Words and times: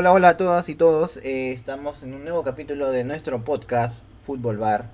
Hola, 0.00 0.12
hola 0.12 0.28
a 0.28 0.36
todas 0.36 0.68
y 0.68 0.76
todos. 0.76 1.16
Eh, 1.24 1.50
estamos 1.50 2.04
en 2.04 2.14
un 2.14 2.22
nuevo 2.22 2.44
capítulo 2.44 2.92
de 2.92 3.02
nuestro 3.02 3.42
podcast 3.42 4.00
Fútbol 4.22 4.56
Bar. 4.56 4.84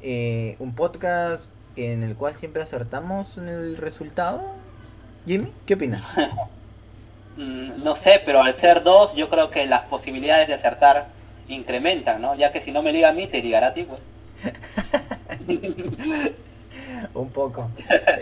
Eh, 0.00 0.54
un 0.60 0.76
podcast 0.76 1.50
en 1.74 2.04
el 2.04 2.14
cual 2.14 2.36
siempre 2.36 2.62
acertamos 2.62 3.36
en 3.36 3.48
el 3.48 3.76
resultado. 3.76 4.44
Jimmy, 5.26 5.50
¿qué 5.66 5.74
opinas? 5.74 6.04
Mm, 7.36 7.82
no 7.82 7.96
sé, 7.96 8.22
pero 8.24 8.42
al 8.42 8.54
ser 8.54 8.84
dos, 8.84 9.16
yo 9.16 9.28
creo 9.28 9.50
que 9.50 9.66
las 9.66 9.86
posibilidades 9.86 10.46
de 10.46 10.54
acertar 10.54 11.08
incrementan, 11.48 12.22
¿no? 12.22 12.36
Ya 12.36 12.52
que 12.52 12.60
si 12.60 12.70
no 12.70 12.80
me 12.80 12.92
liga 12.92 13.08
a 13.08 13.12
mí, 13.12 13.26
te 13.26 13.42
ligará 13.42 13.66
a 13.66 13.74
ti, 13.74 13.82
pues. 13.82 14.02
un 17.14 17.30
poco. 17.30 17.70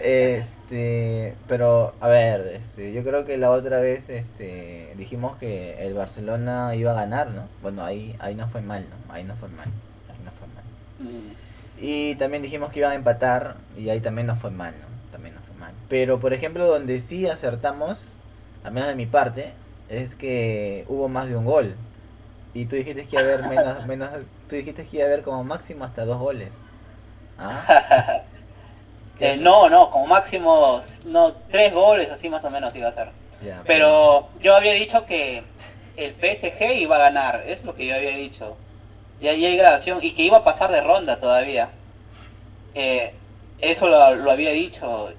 Este, 0.00 1.38
pero 1.46 1.94
a 2.00 2.08
ver, 2.08 2.46
este, 2.54 2.92
yo 2.92 3.02
creo 3.04 3.24
que 3.24 3.36
la 3.38 3.50
otra 3.50 3.80
vez 3.80 4.08
este 4.08 4.94
dijimos 4.96 5.36
que 5.38 5.86
el 5.86 5.94
Barcelona 5.94 6.74
iba 6.74 6.92
a 6.92 6.94
ganar, 6.94 7.30
¿no? 7.30 7.48
Bueno, 7.62 7.84
ahí 7.84 8.16
ahí 8.20 8.34
no 8.34 8.48
fue 8.48 8.62
mal, 8.62 8.88
¿no? 8.90 9.12
Ahí 9.12 9.24
no 9.24 9.36
fue 9.36 9.48
mal. 9.48 9.72
Ahí 10.08 10.18
no 10.24 10.32
fue 10.32 10.48
mal. 10.48 10.64
Mm, 10.98 11.36
Y 11.76 12.14
también 12.16 12.42
dijimos 12.42 12.70
que 12.70 12.80
iba 12.80 12.90
a 12.90 12.94
empatar 12.94 13.56
y 13.76 13.88
ahí 13.88 14.00
también 14.00 14.26
no 14.26 14.36
fue 14.36 14.50
mal, 14.50 14.74
¿no? 14.80 14.86
También 15.10 15.34
no 15.34 15.42
fue 15.42 15.54
mal. 15.56 15.74
Pero 15.88 16.20
por 16.20 16.32
ejemplo, 16.32 16.66
donde 16.66 17.00
sí 17.00 17.26
acertamos, 17.26 18.16
al 18.62 18.72
menos 18.72 18.88
de 18.90 18.96
mi 18.96 19.06
parte, 19.06 19.54
es 19.88 20.14
que 20.14 20.84
hubo 20.88 21.08
más 21.08 21.28
de 21.28 21.36
un 21.36 21.44
gol. 21.44 21.76
Y 22.54 22.66
tú 22.66 22.76
dijiste 22.76 23.06
que 23.06 23.16
iba 23.16 23.22
a 23.22 23.26
haber 23.26 23.44
menos, 23.44 23.82
menos 23.86 24.10
tú 24.48 24.56
dijiste 24.56 24.86
que 24.86 24.98
iba 24.98 25.06
a 25.06 25.08
haber 25.08 25.22
como 25.24 25.44
máximo 25.44 25.84
hasta 25.84 26.04
dos 26.04 26.18
goles. 26.18 26.52
¿Ah? 27.38 27.66
eh, 29.20 29.36
no, 29.36 29.68
no, 29.68 29.90
como 29.90 30.06
máximo, 30.06 30.80
no, 31.06 31.32
tres 31.50 31.72
goles 31.72 32.10
así 32.10 32.28
más 32.28 32.44
o 32.44 32.50
menos 32.50 32.74
iba 32.74 32.88
a 32.88 32.92
ser. 32.92 33.08
Pero 33.66 34.28
yo 34.40 34.54
había 34.56 34.72
dicho 34.72 35.04
que 35.06 35.42
el 35.96 36.14
PSG 36.14 36.74
iba 36.76 36.96
a 36.96 37.00
ganar, 37.00 37.44
es 37.46 37.64
lo 37.64 37.74
que 37.74 37.86
yo 37.86 37.94
había 37.96 38.16
dicho. 38.16 38.56
Y 39.20 39.28
ahí 39.28 39.44
hay 39.46 39.56
grabación, 39.56 39.98
y 40.02 40.12
que 40.12 40.22
iba 40.22 40.38
a 40.38 40.44
pasar 40.44 40.70
de 40.72 40.80
ronda 40.80 41.20
todavía. 41.20 41.68
Eh, 42.74 43.12
eso 43.60 43.86
lo, 43.88 44.14
lo 44.16 44.30
había 44.30 44.50
dicho. 44.50 45.10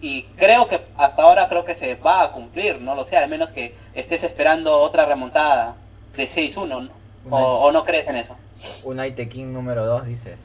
Y 0.00 0.22
creo 0.36 0.68
que 0.68 0.80
hasta 0.96 1.22
ahora 1.22 1.48
creo 1.48 1.64
que 1.64 1.74
se 1.74 1.96
va 1.96 2.22
a 2.22 2.30
cumplir, 2.32 2.80
no 2.80 2.94
lo 2.94 3.04
sé, 3.04 3.16
al 3.16 3.28
menos 3.28 3.50
que 3.50 3.74
estés 3.94 4.22
esperando 4.22 4.76
otra 4.78 5.06
remontada 5.06 5.74
de 6.16 6.28
6-1, 6.28 6.66
¿no? 6.66 6.88
o, 7.30 7.38
o 7.66 7.72
no 7.72 7.84
crees 7.84 8.06
en 8.06 8.16
eso. 8.16 8.36
Un 8.84 9.00
Aite 9.00 9.28
King 9.28 9.52
número 9.52 9.84
2 9.86 10.06
dices. 10.06 10.38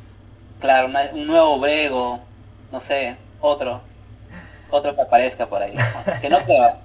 Claro, 0.59 0.87
una- 0.87 1.09
un 1.13 1.27
nuevo 1.27 1.59
Brego, 1.59 2.19
no 2.73 2.81
sé, 2.81 3.17
otro. 3.39 3.81
Otro 4.69 4.95
que 4.95 5.01
aparezca 5.01 5.47
por 5.47 5.61
ahí. 5.63 5.75
Que 6.21 6.29
no 6.29 6.43
creo. 6.45 6.77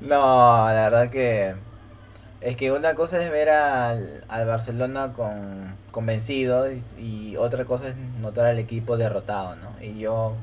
No, 0.00 0.66
la 0.68 0.88
verdad 0.90 1.10
que 1.10 1.54
es 2.40 2.56
que 2.56 2.72
una 2.72 2.94
cosa 2.94 3.22
es 3.24 3.30
ver 3.30 3.50
al, 3.50 4.24
al 4.28 4.46
Barcelona 4.46 5.12
con 5.14 5.76
convencido 5.92 6.72
y, 6.72 6.82
y 6.98 7.36
otra 7.36 7.64
cosa 7.66 7.88
es 7.88 7.96
notar 7.96 8.46
al 8.46 8.58
equipo 8.58 8.96
derrotado, 8.96 9.56
¿no? 9.56 9.76
Y 9.80 9.98
yo 9.98 10.36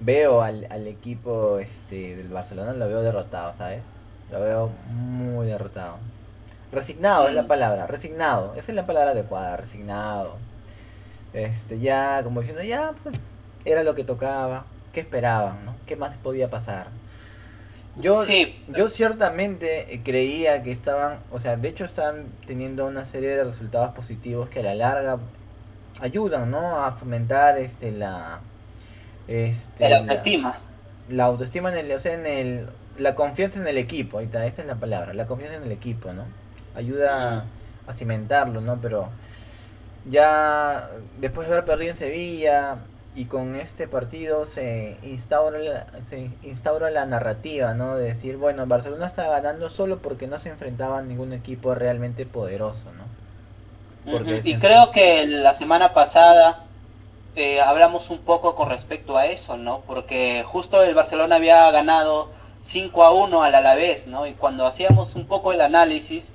veo 0.00 0.42
al, 0.42 0.66
al 0.70 0.86
equipo 0.86 1.58
este, 1.58 2.16
del 2.16 2.28
Barcelona, 2.28 2.72
lo 2.72 2.88
veo 2.88 3.02
derrotado, 3.02 3.52
¿sabes? 3.52 3.82
Lo 4.30 4.40
veo 4.40 4.70
muy 4.86 5.46
derrotado. 5.46 5.98
Resignado 6.72 7.28
es 7.28 7.34
la 7.34 7.42
Mm. 7.42 7.46
palabra, 7.46 7.86
resignado. 7.86 8.54
Esa 8.56 8.72
es 8.72 8.76
la 8.76 8.86
palabra 8.86 9.12
adecuada, 9.12 9.56
resignado. 9.56 10.40
Este, 11.32 11.78
ya, 11.78 12.20
como 12.24 12.40
diciendo, 12.40 12.62
ya, 12.62 12.92
pues, 13.02 13.16
era 13.64 13.82
lo 13.82 13.94
que 13.94 14.04
tocaba. 14.04 14.64
¿Qué 14.92 15.00
esperaban, 15.00 15.64
no? 15.64 15.74
¿Qué 15.86 15.96
más 15.96 16.16
podía 16.16 16.48
pasar? 16.50 16.86
Yo, 17.96 18.24
Sí. 18.24 18.62
yo 18.68 18.88
ciertamente 18.88 20.00
creía 20.04 20.62
que 20.62 20.70
estaban, 20.72 21.18
o 21.32 21.40
sea, 21.40 21.56
de 21.56 21.68
hecho 21.68 21.84
estaban 21.84 22.26
teniendo 22.46 22.86
una 22.86 23.04
serie 23.04 23.30
de 23.30 23.42
resultados 23.44 23.94
positivos 23.94 24.48
que 24.48 24.60
a 24.60 24.62
la 24.62 24.74
larga 24.74 25.18
ayudan, 26.00 26.50
¿no? 26.50 26.82
A 26.84 26.92
fomentar 26.92 27.58
este 27.58 27.90
la 27.90 28.38
este 29.26 29.88
la- 29.90 29.98
autoestima. 29.98 30.58
la 31.08 31.24
autoestima 31.24 31.70
en 31.72 31.78
el, 31.86 31.92
o 31.92 32.00
sea, 32.00 32.14
en 32.14 32.26
el, 32.26 32.68
la 32.98 33.14
confianza 33.16 33.60
en 33.60 33.66
el 33.68 33.78
equipo, 33.78 34.18
ahí 34.18 34.26
está, 34.26 34.46
esa 34.46 34.62
es 34.62 34.68
la 34.68 34.76
palabra, 34.76 35.12
la 35.12 35.26
confianza 35.26 35.56
en 35.56 35.64
el 35.64 35.72
equipo, 35.72 36.12
¿no? 36.12 36.24
Ayuda 36.76 37.46
a 37.86 37.92
cimentarlo, 37.92 38.60
¿no? 38.60 38.80
Pero 38.80 39.08
ya 40.06 40.90
después 41.18 41.48
de 41.48 41.54
haber 41.54 41.64
perdido 41.64 41.90
en 41.92 41.96
Sevilla 41.96 42.78
y 43.14 43.24
con 43.24 43.56
este 43.56 43.88
partido 43.88 44.46
se 44.46 44.96
instaura 45.02 45.58
la, 45.58 45.86
se 46.04 46.30
instaura 46.42 46.90
la 46.90 47.04
narrativa, 47.04 47.74
¿no? 47.74 47.96
De 47.96 48.04
decir, 48.04 48.36
bueno, 48.36 48.66
Barcelona 48.66 49.06
está 49.06 49.28
ganando 49.28 49.70
solo 49.70 49.98
porque 49.98 50.26
no 50.26 50.38
se 50.38 50.50
enfrentaba 50.50 50.98
a 50.98 51.02
ningún 51.02 51.32
equipo 51.32 51.74
realmente 51.74 52.26
poderoso, 52.26 52.92
¿no? 52.92 53.08
Porque 54.10 54.40
Y 54.44 54.56
creo 54.58 54.90
que 54.92 55.26
la 55.26 55.52
semana 55.52 55.92
pasada 55.92 56.64
eh, 57.34 57.60
hablamos 57.60 58.10
un 58.10 58.18
poco 58.18 58.54
con 58.54 58.70
respecto 58.70 59.18
a 59.18 59.26
eso, 59.26 59.56
¿no? 59.56 59.80
Porque 59.86 60.44
justo 60.46 60.82
el 60.82 60.94
Barcelona 60.94 61.36
había 61.36 61.70
ganado 61.70 62.30
5 62.62 63.02
a 63.04 63.12
1 63.12 63.42
al 63.42 63.54
Alavés, 63.54 64.06
¿no? 64.06 64.26
Y 64.26 64.32
cuando 64.32 64.66
hacíamos 64.66 65.14
un 65.14 65.26
poco 65.26 65.52
el 65.52 65.60
análisis, 65.60 66.32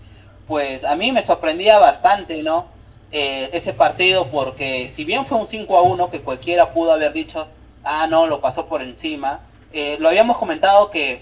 pues 0.47 0.83
a 0.83 0.95
mí 0.95 1.11
me 1.11 1.21
sorprendía 1.21 1.79
bastante, 1.79 2.43
¿no? 2.43 2.67
Eh, 3.15 3.51
ese 3.53 3.73
partido 3.73 4.25
porque 4.31 4.89
si 4.89 5.05
bien 5.05 5.23
fue 5.27 5.37
un 5.37 5.45
5 5.45 5.77
a 5.77 5.83
1 5.83 6.09
que 6.09 6.21
cualquiera 6.21 6.73
pudo 6.73 6.91
haber 6.93 7.13
dicho, 7.13 7.47
ah, 7.83 8.07
no, 8.07 8.25
lo 8.25 8.41
pasó 8.41 8.65
por 8.65 8.81
encima, 8.81 9.41
eh, 9.71 9.97
lo 9.99 10.09
habíamos 10.09 10.37
comentado 10.39 10.89
que 10.89 11.21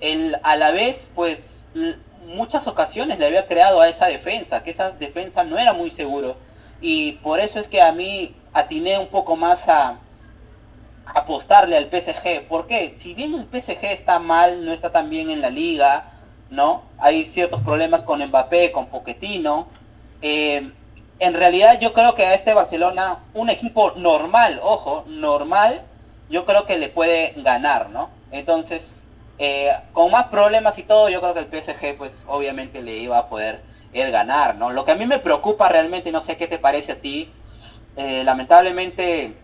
el 0.00 0.36
Alavés, 0.42 1.08
pues 1.14 1.64
l- 1.76 1.96
muchas 2.26 2.66
ocasiones 2.66 3.20
le 3.20 3.26
había 3.26 3.46
creado 3.46 3.80
a 3.80 3.88
esa 3.88 4.06
defensa, 4.06 4.64
que 4.64 4.72
esa 4.72 4.90
defensa 4.90 5.44
no 5.44 5.58
era 5.60 5.72
muy 5.72 5.90
seguro. 5.92 6.34
Y 6.80 7.12
por 7.22 7.38
eso 7.38 7.60
es 7.60 7.68
que 7.68 7.80
a 7.80 7.92
mí 7.92 8.34
atiné 8.52 8.98
un 8.98 9.06
poco 9.06 9.36
más 9.36 9.68
a 9.68 9.98
apostarle 11.06 11.76
al 11.76 11.86
PSG. 11.88 12.46
¿Por 12.48 12.66
qué? 12.66 12.90
Si 12.90 13.14
bien 13.14 13.34
el 13.34 13.44
PSG 13.46 13.84
está 13.92 14.18
mal, 14.18 14.64
no 14.64 14.72
está 14.72 14.90
tan 14.90 15.10
bien 15.10 15.30
en 15.30 15.40
la 15.40 15.50
liga, 15.50 16.10
¿no? 16.50 16.82
Hay 16.98 17.24
ciertos 17.24 17.60
problemas 17.62 18.02
con 18.02 18.24
Mbappé, 18.24 18.72
con 18.72 18.86
Pochettino. 18.86 19.66
eh, 20.20 20.70
en 21.22 21.34
realidad 21.34 21.78
yo 21.80 21.92
creo 21.92 22.16
que 22.16 22.26
a 22.26 22.34
este 22.34 22.52
Barcelona, 22.52 23.18
un 23.32 23.48
equipo 23.48 23.92
normal, 23.92 24.58
ojo, 24.60 25.04
normal, 25.06 25.82
yo 26.28 26.44
creo 26.44 26.66
que 26.66 26.76
le 26.76 26.88
puede 26.88 27.32
ganar, 27.36 27.90
¿no? 27.90 28.10
Entonces, 28.32 29.06
eh, 29.38 29.70
con 29.92 30.10
más 30.10 30.26
problemas 30.26 30.78
y 30.78 30.82
todo, 30.82 31.08
yo 31.10 31.20
creo 31.20 31.32
que 31.32 31.40
el 31.40 31.62
PSG, 31.62 31.96
pues 31.96 32.24
obviamente 32.26 32.82
le 32.82 32.96
iba 32.96 33.18
a 33.18 33.28
poder 33.28 33.60
ganar, 33.92 34.56
¿no? 34.56 34.72
Lo 34.72 34.84
que 34.84 34.90
a 34.90 34.94
mí 34.96 35.06
me 35.06 35.20
preocupa 35.20 35.68
realmente, 35.68 36.10
no 36.10 36.20
sé 36.22 36.36
qué 36.36 36.48
te 36.48 36.58
parece 36.58 36.92
a 36.92 36.96
ti, 36.96 37.30
eh, 37.96 38.24
lamentablemente 38.24 39.36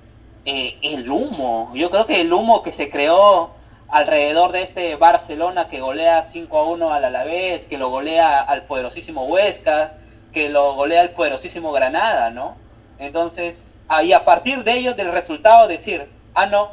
eh, 0.47 0.78
el 0.83 1.09
humo, 1.09 1.71
yo 1.75 1.91
creo 1.91 2.06
que 2.06 2.21
el 2.22 2.33
humo 2.33 2.65
que 2.65 2.72
se 2.72 2.91
creó 2.91 3.50
alrededor 3.88 4.50
de 4.50 4.62
este 4.62 4.97
Barcelona 4.97 5.69
que 5.69 5.81
golea 5.81 6.25
5 6.25 6.59
a 6.59 6.65
1 6.65 6.93
al 6.93 7.05
Alavés, 7.05 7.67
que 7.67 7.78
lo 7.78 7.88
golea 7.88 8.41
al 8.41 8.62
poderosísimo 8.62 9.27
Huesca, 9.27 9.93
que 10.33 10.49
lo 10.49 10.75
golea 10.75 11.03
al 11.03 11.11
poderosísimo 11.11 11.72
Granada, 11.72 12.31
¿no? 12.31 12.56
Entonces, 12.99 13.81
ahí 13.89 14.12
a 14.12 14.25
partir 14.25 14.65
de 14.65 14.72
ello, 14.72 14.94
del 14.94 15.12
resultado, 15.12 15.69
decir, 15.69 16.09
ah, 16.34 16.47
no, 16.47 16.71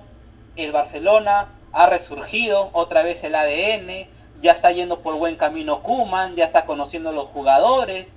el 0.55 0.71
Barcelona 0.71 1.49
ha 1.71 1.87
resurgido, 1.87 2.69
otra 2.73 3.03
vez 3.03 3.23
el 3.23 3.35
ADN, 3.35 4.07
ya 4.41 4.51
está 4.51 4.71
yendo 4.71 4.99
por 4.99 5.15
buen 5.15 5.35
camino 5.35 5.81
Kuman, 5.81 6.35
ya 6.35 6.45
está 6.45 6.65
conociendo 6.65 7.09
a 7.09 7.13
los 7.13 7.29
jugadores. 7.29 8.13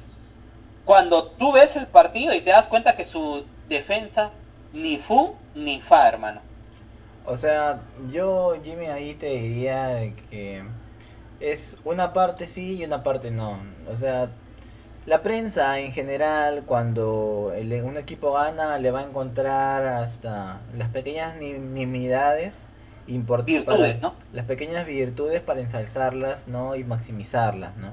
Cuando 0.85 1.25
tú 1.27 1.53
ves 1.53 1.77
el 1.77 1.87
partido 1.87 2.35
y 2.35 2.41
te 2.41 2.51
das 2.51 2.67
cuenta 2.67 2.97
que 2.97 3.05
su 3.05 3.45
defensa 3.69 4.31
ni 4.73 4.99
fu 4.99 5.35
ni 5.55 5.81
fa, 5.81 6.09
hermano. 6.09 6.41
O 7.27 7.37
sea, 7.37 7.81
yo, 8.11 8.57
Jimmy, 8.65 8.87
ahí 8.87 9.15
te 9.15 9.29
diría 9.29 10.01
que 10.31 10.65
es 11.41 11.77
una 11.85 12.13
parte 12.13 12.47
sí 12.47 12.77
y 12.79 12.85
una 12.85 13.03
parte 13.03 13.31
no. 13.31 13.61
O 13.91 13.97
sea, 13.97 14.31
la 15.09 15.23
prensa 15.23 15.79
en 15.81 15.93
general, 15.93 16.65
cuando 16.67 17.53
el- 17.57 17.83
un 17.83 17.97
equipo 17.97 18.33
gana, 18.35 18.79
le 18.79 18.91
va 18.91 19.01
a 19.01 19.05
encontrar 19.05 19.87
hasta 19.87 20.61
las 20.77 20.89
pequeñas 20.89 21.37
ni- 21.37 21.55
nimiedades 21.55 22.69
import- 23.09 23.47
Virtudes, 23.47 24.03
¿no? 24.03 24.15
Las 24.35 24.45
pequeñas 24.45 24.87
virtudes 24.87 25.41
para 25.41 25.61
ensalzarlas, 25.61 26.47
¿no? 26.47 26.77
Y 26.77 26.85
maximizarlas, 26.85 27.75
¿no? 27.79 27.89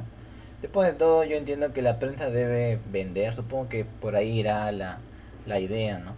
Después 0.61 0.87
de 0.89 0.93
todo, 0.93 1.23
yo 1.23 1.37
entiendo 1.37 1.71
que 1.71 1.81
la 1.81 1.99
prensa 1.99 2.29
debe 2.29 2.79
vender, 2.91 3.33
supongo 3.33 3.69
que 3.69 3.85
por 3.85 4.17
ahí 4.17 4.39
irá 4.39 4.69
la, 4.73 4.97
la 5.45 5.59
idea, 5.61 5.99
¿no? 5.99 6.11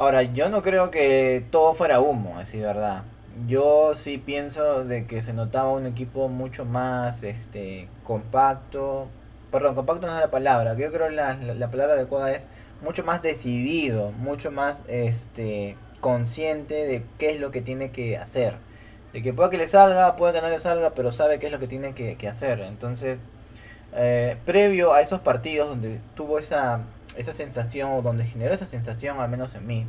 Ahora, 0.00 0.22
yo 0.22 0.48
no 0.48 0.62
creo 0.62 0.90
que 0.90 1.44
todo 1.52 1.74
fuera 1.74 2.00
humo, 2.00 2.36
a 2.36 2.40
decir 2.40 2.62
verdad. 2.62 3.02
Yo 3.46 3.94
sí 3.94 4.18
pienso 4.18 4.84
de 4.84 5.06
que 5.06 5.22
se 5.22 5.32
notaba 5.32 5.70
un 5.70 5.86
equipo 5.86 6.28
mucho 6.28 6.64
más 6.64 7.22
este 7.22 7.88
compacto. 8.04 9.06
Perdón, 9.50 9.74
compacto 9.74 10.06
no 10.06 10.14
es 10.14 10.20
la 10.20 10.30
palabra. 10.30 10.74
Yo 10.74 10.92
creo 10.92 11.08
la, 11.10 11.34
la, 11.34 11.54
la 11.54 11.70
palabra 11.70 11.94
adecuada 11.94 12.32
es 12.32 12.42
mucho 12.82 13.04
más 13.04 13.22
decidido, 13.22 14.12
mucho 14.12 14.50
más 14.50 14.84
este 14.88 15.76
consciente 16.00 16.74
de 16.86 17.04
qué 17.18 17.30
es 17.30 17.40
lo 17.40 17.50
que 17.50 17.60
tiene 17.60 17.90
que 17.90 18.16
hacer, 18.16 18.56
de 19.12 19.22
que 19.22 19.32
pueda 19.32 19.50
que 19.50 19.58
le 19.58 19.68
salga, 19.68 20.16
puede 20.16 20.34
que 20.34 20.42
no 20.42 20.48
le 20.48 20.60
salga, 20.60 20.90
pero 20.94 21.12
sabe 21.12 21.38
qué 21.38 21.46
es 21.46 21.52
lo 21.52 21.58
que 21.58 21.66
tiene 21.66 21.94
que, 21.94 22.28
hacer. 22.28 22.60
Entonces, 22.60 23.18
eh, 23.94 24.36
previo 24.44 24.92
a 24.92 25.00
esos 25.00 25.20
partidos 25.20 25.68
donde 25.68 26.00
tuvo 26.14 26.38
esa, 26.38 26.82
esa 27.16 27.32
sensación, 27.32 27.90
o 27.92 28.02
donde 28.02 28.24
generó 28.24 28.54
esa 28.54 28.66
sensación, 28.66 29.20
al 29.20 29.30
menos 29.30 29.54
en 29.54 29.66
mí, 29.66 29.86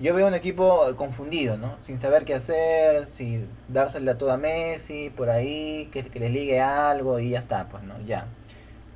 yo 0.00 0.14
veo 0.14 0.26
un 0.28 0.34
equipo 0.34 0.94
confundido, 0.96 1.56
¿no? 1.56 1.76
Sin 1.82 2.00
saber 2.00 2.24
qué 2.24 2.34
hacer, 2.34 3.08
si 3.08 3.46
dársela 3.68 4.12
a 4.12 4.18
toda 4.18 4.36
Messi, 4.36 5.10
por 5.10 5.28
ahí, 5.30 5.88
que, 5.92 6.04
que 6.04 6.20
le 6.20 6.30
ligue 6.30 6.60
algo 6.60 7.18
y 7.18 7.30
ya 7.30 7.40
está, 7.40 7.68
pues, 7.68 7.82
¿no? 7.82 8.00
Ya. 8.02 8.26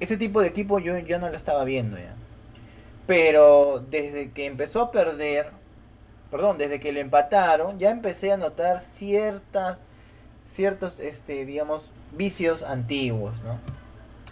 Ese 0.03 0.17
tipo 0.17 0.41
de 0.41 0.49
equipo 0.49 0.81
yo 0.81 0.99
ya 0.99 1.21
no 1.21 1.29
lo 1.29 1.37
estaba 1.37 1.63
viendo 1.63 1.97
ya. 1.97 2.17
Pero 3.07 3.85
desde 3.89 4.33
que 4.33 4.47
empezó 4.47 4.81
a 4.81 4.91
perder, 4.91 5.51
perdón, 6.29 6.59
desde 6.59 6.81
que 6.81 6.93
le 6.93 6.99
empataron, 6.99 7.79
ya 7.79 7.91
empecé 7.91 8.33
a 8.33 8.37
notar 8.37 8.81
ciertas, 8.81 9.79
ciertos, 10.45 10.99
este, 10.99 11.45
digamos, 11.45 11.93
vicios 12.11 12.65
antiguos, 12.65 13.45
¿no? 13.45 13.61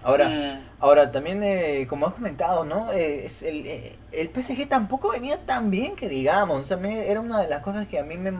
Ahora, 0.02 0.28
mm. 0.28 0.69
ahora 0.81 1.12
también, 1.12 1.40
eh, 1.44 1.87
como 1.88 2.08
has 2.08 2.14
comentado, 2.14 2.64
¿no? 2.64 2.90
Eh, 2.90 3.26
es 3.26 3.44
el, 3.44 3.64
eh, 3.64 3.96
el 4.11 4.28
PSG 4.28 4.69
tampoco 4.69 5.12
venía 5.12 5.38
tan 5.46 5.70
bien 5.70 5.94
que 5.94 6.08
digamos. 6.08 6.62
O 6.62 6.64
sea, 6.64 6.78
era 6.90 7.20
una 7.20 7.40
de 7.40 7.46
las 7.46 7.62
cosas 7.62 7.87
que 7.87 8.00
a 8.00 8.02
mí 8.02 8.17
me 8.17 8.32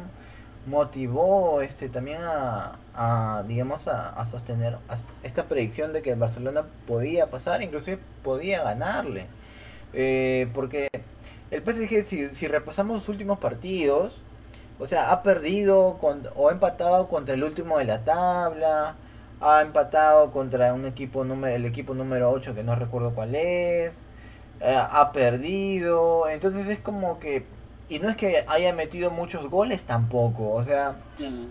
motivó 0.67 1.61
este 1.62 1.89
también 1.89 2.21
a, 2.23 3.45
digamos, 3.49 3.89
a, 3.89 4.25
sostener 4.25 4.77
esta 5.23 5.45
predicción 5.45 5.93
de 5.93 6.03
que 6.03 6.12
el 6.12 6.19
Barcelona 6.19 6.65
podía 6.87 7.31
pasar, 7.31 7.62
inclusive 7.62 7.99
podía 8.23 8.62
ganarle. 8.62 9.27
porque 10.55 10.89
el 11.51 11.62
PSG, 11.62 12.05
si, 12.05 12.35
si 12.35 12.47
repasamos 12.49 12.97
los 12.99 13.09
últimos 13.09 13.39
partidos, 13.39 14.21
o 14.79 14.87
sea, 14.87 15.12
ha 15.12 15.23
perdido 15.23 15.99
con, 15.99 16.29
o 16.37 16.49
ha 16.49 16.53
empatado 16.53 17.09
contra 17.09 17.35
el 17.35 17.45
último 17.45 17.79
de 17.79 17.85
la 17.85 18.05
tabla 18.05 18.97
ha 19.41 19.63
empatado 19.63 20.31
contra 20.33 20.75
un 20.75 20.87
equipo 20.87 21.25
número, 21.25 21.56
el 21.56 21.65
equipo 21.65 21.95
número 21.95 22.31
8 22.31 22.55
que 22.55 22.63
no 22.63 22.75
recuerdo 22.77 23.15
cuál 23.15 23.35
es, 23.35 24.03
eh, 24.61 24.77
ha 24.79 25.13
perdido, 25.13 26.29
entonces 26.29 26.69
es 26.69 26.79
como 26.81 27.19
que, 27.19 27.45
y 27.91 27.99
no 27.99 28.09
es 28.09 28.17
que 28.17 28.45
haya 28.47 28.73
metido 28.73 29.11
muchos 29.11 29.51
goles 29.51 29.85
tampoco, 29.85 30.53
o 30.53 30.65
sea, 30.65 30.97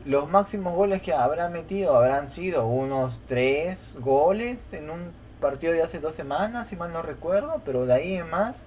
los 0.06 0.30
máximos 0.30 0.74
goles 0.76 1.02
que 1.02 1.14
habrá 1.14 1.50
metido 1.50 1.96
habrán 1.96 2.32
sido 2.32 2.66
unos 2.66 3.22
3 3.28 3.98
goles 4.00 4.58
en 4.72 4.90
un 4.90 5.12
partido 5.40 5.74
de 5.74 5.84
hace 5.84 6.00
dos 6.00 6.16
semanas, 6.16 6.70
si 6.70 6.76
mal 6.76 6.92
no 6.92 7.02
recuerdo, 7.02 7.62
pero 7.66 7.86
de 7.86 7.94
ahí 7.94 8.16
en 8.16 8.30
más, 8.30 8.64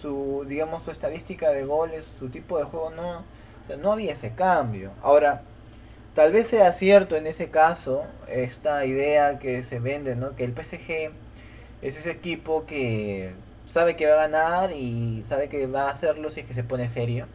su, 0.00 0.44
digamos, 0.48 0.82
su 0.82 0.90
estadística 0.90 1.50
de 1.50 1.64
goles, 1.64 2.14
su 2.18 2.28
tipo 2.30 2.58
de 2.58 2.64
juego 2.64 2.90
no, 2.90 3.18
o 3.18 3.66
sea, 3.66 3.76
no 3.76 3.92
había 3.92 4.12
ese 4.12 4.32
cambio. 4.34 4.92
Ahora, 5.02 5.42
Tal 6.16 6.32
vez 6.32 6.46
sea 6.46 6.72
cierto 6.72 7.14
en 7.16 7.26
ese 7.26 7.50
caso 7.50 8.04
esta 8.26 8.86
idea 8.86 9.38
que 9.38 9.62
se 9.62 9.80
vende, 9.80 10.16
¿no? 10.16 10.34
Que 10.34 10.44
el 10.44 10.52
PSG 10.52 11.10
es 11.82 11.98
ese 11.98 12.10
equipo 12.10 12.64
que 12.64 13.34
sabe 13.76 13.94
que 13.94 14.06
va 14.06 14.14
a 14.14 14.28
ganar 14.28 14.72
y 14.72 15.22
sabe 15.26 15.50
que 15.50 15.66
va 15.66 15.82
a 15.82 15.90
hacerlo 15.90 16.30
si 16.30 16.40
es 16.40 16.46
que 16.46 16.54
se 16.54 16.64
pone 16.64 16.88
serio 16.88 17.26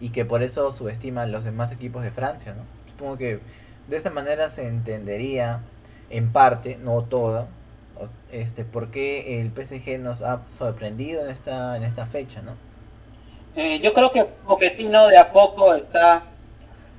y 0.00 0.10
que 0.10 0.24
por 0.24 0.44
eso 0.44 0.70
subestima 0.70 1.22
a 1.22 1.26
los 1.26 1.42
demás 1.42 1.72
equipos 1.72 2.04
de 2.04 2.12
Francia, 2.12 2.54
¿no? 2.54 2.62
Supongo 2.88 3.18
que 3.18 3.40
de 3.88 3.96
esa 3.96 4.10
manera 4.10 4.48
se 4.48 4.68
entendería 4.68 5.62
en 6.08 6.30
parte, 6.30 6.78
no 6.80 7.02
toda, 7.02 7.48
este, 8.30 8.64
por 8.64 8.92
qué 8.92 9.40
el 9.40 9.50
PSG 9.50 9.98
nos 9.98 10.22
ha 10.22 10.42
sorprendido 10.48 11.24
en 11.24 11.30
esta, 11.32 11.76
en 11.76 11.82
esta 11.82 12.06
fecha, 12.06 12.42
¿no? 12.42 12.52
Eh, 13.56 13.80
yo 13.80 13.92
creo 13.92 14.12
que 14.12 14.26
Pochettino 14.46 15.08
de 15.08 15.18
a 15.18 15.32
poco 15.32 15.74
está 15.74 16.22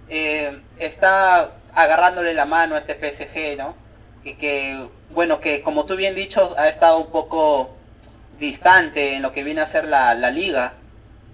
eh, 0.09 0.59
está 0.77 1.51
agarrándole 1.73 2.33
la 2.33 2.43
mano 2.43 2.75
a 2.75 2.79
este 2.79 2.95
PSG, 2.95 3.57
¿no? 3.57 3.75
Y 4.25 4.33
que, 4.33 4.87
bueno, 5.11 5.39
que 5.39 5.61
como 5.61 5.85
tú 5.85 5.95
bien 5.95 6.15
dicho, 6.15 6.53
ha 6.57 6.67
estado 6.67 6.97
un 6.97 7.11
poco 7.11 7.77
distante 8.41 9.13
en 9.13 9.21
lo 9.21 9.31
que 9.31 9.43
viene 9.43 9.61
a 9.61 9.67
ser 9.67 9.85
la, 9.85 10.13
liga, 10.31 10.73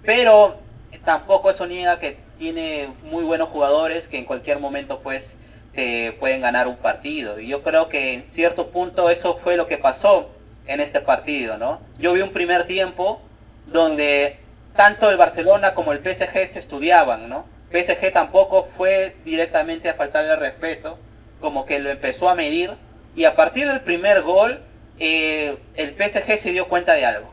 pero 0.04 0.58
tampoco 1.04 1.50
eso 1.50 1.66
niega 1.66 1.98
que 1.98 2.18
tiene 2.38 2.90
muy 3.02 3.24
buenos 3.24 3.48
jugadores 3.48 4.06
que 4.06 4.18
en 4.18 4.26
cualquier 4.26 4.60
momento 4.60 5.00
pues 5.00 5.34
te 5.74 6.12
pueden 6.12 6.42
ganar 6.42 6.68
un 6.68 6.76
partido. 6.76 7.40
Y 7.40 7.48
yo 7.48 7.62
creo 7.62 7.88
que 7.88 8.14
en 8.14 8.22
cierto 8.22 8.68
punto 8.68 9.10
eso 9.10 9.36
fue 9.36 9.56
lo 9.56 9.66
que 9.66 9.78
pasó 9.78 10.28
en 10.66 10.80
este 10.80 11.00
partido, 11.00 11.56
¿no? 11.56 11.80
Yo 11.98 12.12
vi 12.12 12.20
un 12.20 12.32
primer 12.32 12.66
tiempo 12.66 13.22
donde 13.66 14.36
tanto 14.76 15.08
el 15.08 15.16
Barcelona 15.16 15.74
como 15.74 15.92
el 15.92 16.00
PSG 16.00 16.46
se 16.46 16.58
estudiaban, 16.58 17.28
¿no? 17.28 17.46
PSG 17.72 18.12
tampoco 18.12 18.64
fue 18.64 19.16
directamente 19.24 19.88
a 19.88 19.94
faltarle 19.94 20.36
respeto, 20.36 20.98
como 21.40 21.64
que 21.64 21.78
lo 21.78 21.88
empezó 21.88 22.28
a 22.28 22.34
medir 22.34 22.72
y 23.16 23.24
a 23.24 23.34
partir 23.34 23.66
del 23.66 23.80
primer 23.80 24.20
gol 24.22 24.60
el 24.98 25.94
PSG 25.96 26.38
se 26.38 26.52
dio 26.52 26.68
cuenta 26.68 26.94
de 26.94 27.06
algo. 27.06 27.32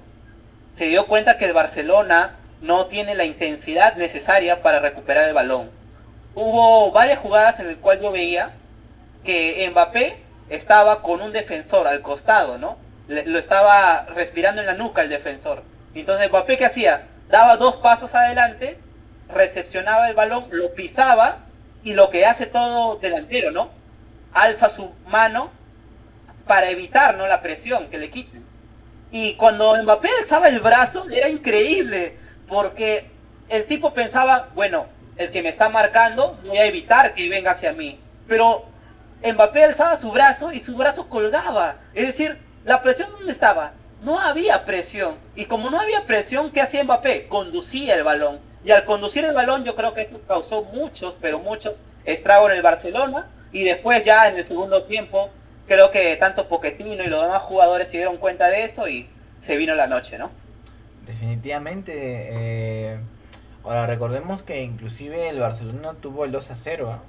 Se 0.74 0.86
dio 0.86 1.08
cuenta 1.08 1.38
que 1.38 1.46
el 1.46 1.54
Barcelona 1.54 2.36
no 2.62 2.88
tiene 2.88 3.16
la 3.16 3.26
intensidad 3.26 3.96
necesaria 3.96 4.62
para 4.62 4.80
recuperar 4.80 5.28
el 5.28 5.34
balón. 5.34 5.70
Hubo 6.34 6.92
varias 6.92 7.20
jugadas 7.20 7.60
en 7.60 7.68
las 7.68 7.78
cuales 7.78 8.04
yo 8.04 8.12
veía 8.12 8.52
que 9.24 9.68
Mbappé 9.72 10.18
estaba 10.50 11.02
con 11.02 11.22
un 11.22 11.32
defensor 11.32 11.88
al 11.88 12.02
costado, 12.02 12.58
¿no? 12.58 12.78
lo 13.08 13.38
estaba 13.38 14.08
respirando 14.16 14.62
en 14.62 14.68
la 14.68 14.74
nuca 14.74 15.02
el 15.02 15.10
defensor. 15.10 15.64
Entonces 15.94 16.30
Mbappé, 16.30 16.58
¿qué 16.58 16.66
hacía? 16.66 17.04
Daba 17.30 17.58
dos 17.58 17.78
pasos 17.78 18.14
adelante 18.16 18.78
recepcionaba 19.30 20.10
el 20.10 20.16
balón, 20.16 20.46
lo 20.52 20.74
pisaba 20.74 21.40
y 21.84 21.94
lo 21.94 22.10
que 22.10 22.26
hace 22.26 22.46
todo 22.46 22.98
delantero, 22.98 23.52
¿no? 23.52 23.70
Alza 24.34 24.70
su 24.70 24.92
mano 25.08 25.50
para 26.48 26.70
evitar 26.70 27.18
¿no? 27.18 27.28
la 27.28 27.42
presión 27.42 27.88
que 27.88 27.98
le 27.98 28.10
quiten. 28.10 28.44
Y 29.12 29.36
cuando 29.36 29.76
Mbappé 29.82 30.10
alzaba 30.20 30.48
el 30.48 30.60
brazo, 30.60 31.06
era 31.10 31.30
increíble, 31.30 32.18
porque 32.48 33.10
el 33.50 33.66
tipo 33.66 33.94
pensaba, 33.94 34.50
bueno, 34.56 34.88
el 35.18 35.32
que 35.32 35.42
me 35.42 35.50
está 35.50 35.70
marcando, 35.70 36.38
voy 36.46 36.58
a 36.58 36.66
evitar 36.66 37.14
que 37.14 37.30
venga 37.30 37.52
hacia 37.52 37.72
mí. 37.72 38.00
Pero 38.28 38.66
Mbappé 39.24 39.64
alzaba 39.64 39.96
su 39.98 40.12
brazo 40.12 40.52
y 40.52 40.60
su 40.60 40.76
brazo 40.76 41.08
colgaba. 41.08 41.78
Es 41.94 42.08
decir, 42.08 42.38
la 42.66 42.82
presión 42.82 43.12
dónde 43.12 43.32
estaba? 43.32 43.74
No 44.04 44.20
había 44.20 44.66
presión. 44.66 45.16
Y 45.36 45.46
como 45.46 45.70
no 45.70 45.80
había 45.80 46.06
presión, 46.06 46.52
¿qué 46.52 46.62
hacía 46.62 46.84
Mbappé? 46.84 47.28
Conducía 47.28 47.96
el 47.96 48.04
balón. 48.04 48.40
Y 48.66 48.72
al 48.72 48.84
conducir 48.84 49.24
el 49.24 49.34
balón, 49.34 49.64
yo 49.64 49.76
creo 49.76 49.94
que 49.94 50.02
esto 50.02 50.20
causó 50.28 50.64
muchos, 50.64 51.16
pero 51.22 51.40
muchos 51.40 51.84
estragos 52.04 52.50
en 52.50 52.58
el 52.58 52.64
Barcelona. 52.64 53.30
Y 53.52 53.64
después, 53.64 54.04
ya 54.04 54.28
en 54.28 54.38
el 54.38 54.44
segundo 54.44 54.84
tiempo, 54.84 55.30
creo 55.68 55.92
que 55.92 56.16
tanto 56.18 56.48
Poquetino 56.48 57.04
y 57.04 57.08
los 57.08 57.22
demás 57.22 57.44
jugadores 57.44 57.90
se 57.90 57.98
dieron 57.98 58.18
cuenta 58.18 58.50
de 58.50 58.66
eso 58.66 58.88
y 58.88 59.08
se 59.42 59.58
vino 59.58 59.76
la 59.76 59.88
noche, 59.88 60.18
¿no? 60.18 60.32
Definitivamente. 61.06 61.94
Eh, 61.96 62.98
ahora 63.64 63.86
recordemos 63.86 64.44
que 64.44 64.62
inclusive 64.64 65.30
el 65.30 65.40
Barcelona 65.40 65.94
tuvo 66.02 66.26
el 66.26 66.32
2 66.32 66.52
a 66.52 66.56
0. 66.56 66.92
¿ah? 66.92 67.00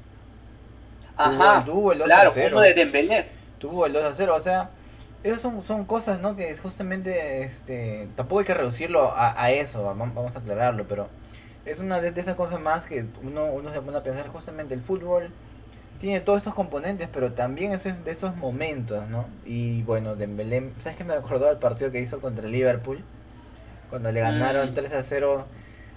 Ajá. 1.16 1.64
Tuvo, 1.64 1.92
el 1.92 1.98
2 1.98 2.10
a 2.10 2.30
0. 2.30 2.60
de 2.60 2.74
Dembélé. 2.74 3.26
Tuvo 3.58 3.86
el 3.86 3.92
2 3.92 4.04
a 4.04 4.12
0. 4.14 4.34
O 4.34 4.42
sea, 4.42 4.70
esas 5.22 5.40
son, 5.40 5.62
son 5.62 5.84
cosas, 5.84 6.20
¿no? 6.20 6.36
Que 6.36 6.54
justamente, 6.56 7.42
este, 7.42 8.08
tampoco 8.16 8.40
hay 8.40 8.46
que 8.46 8.54
reducirlo 8.54 9.12
a, 9.12 9.42
a 9.42 9.50
eso. 9.50 9.82
Vamos 9.82 10.36
a 10.36 10.38
aclararlo, 10.38 10.86
pero 10.86 11.08
es 11.66 11.80
una 11.80 12.00
de, 12.00 12.18
esas 12.18 12.36
cosas 12.36 12.60
más 12.60 12.86
que 12.86 13.04
uno, 13.22 13.46
uno 13.46 13.72
se 13.72 13.80
pone 13.80 13.98
a 13.98 14.02
pensar 14.02 14.28
justamente 14.28 14.72
el 14.72 14.80
fútbol 14.80 15.30
tiene 15.98 16.20
todos 16.20 16.38
estos 16.38 16.54
componentes, 16.54 17.08
pero 17.12 17.32
también 17.32 17.72
es 17.72 18.04
de 18.04 18.10
esos 18.10 18.36
momentos, 18.36 19.08
¿no? 19.08 19.26
Y 19.44 19.82
bueno, 19.82 20.16
Dembélé, 20.16 20.70
¿sabes 20.82 20.96
qué 20.96 21.04
me 21.04 21.14
recordó 21.14 21.50
el 21.50 21.58
partido 21.58 21.90
que 21.90 22.00
hizo 22.00 22.20
contra 22.20 22.46
el 22.46 22.52
Liverpool? 22.52 23.02
Cuando 23.90 24.10
le 24.12 24.20
ganaron 24.20 24.74
3 24.74 24.90
mm. 24.90 24.94
a 24.96 25.02
0. 25.02 25.46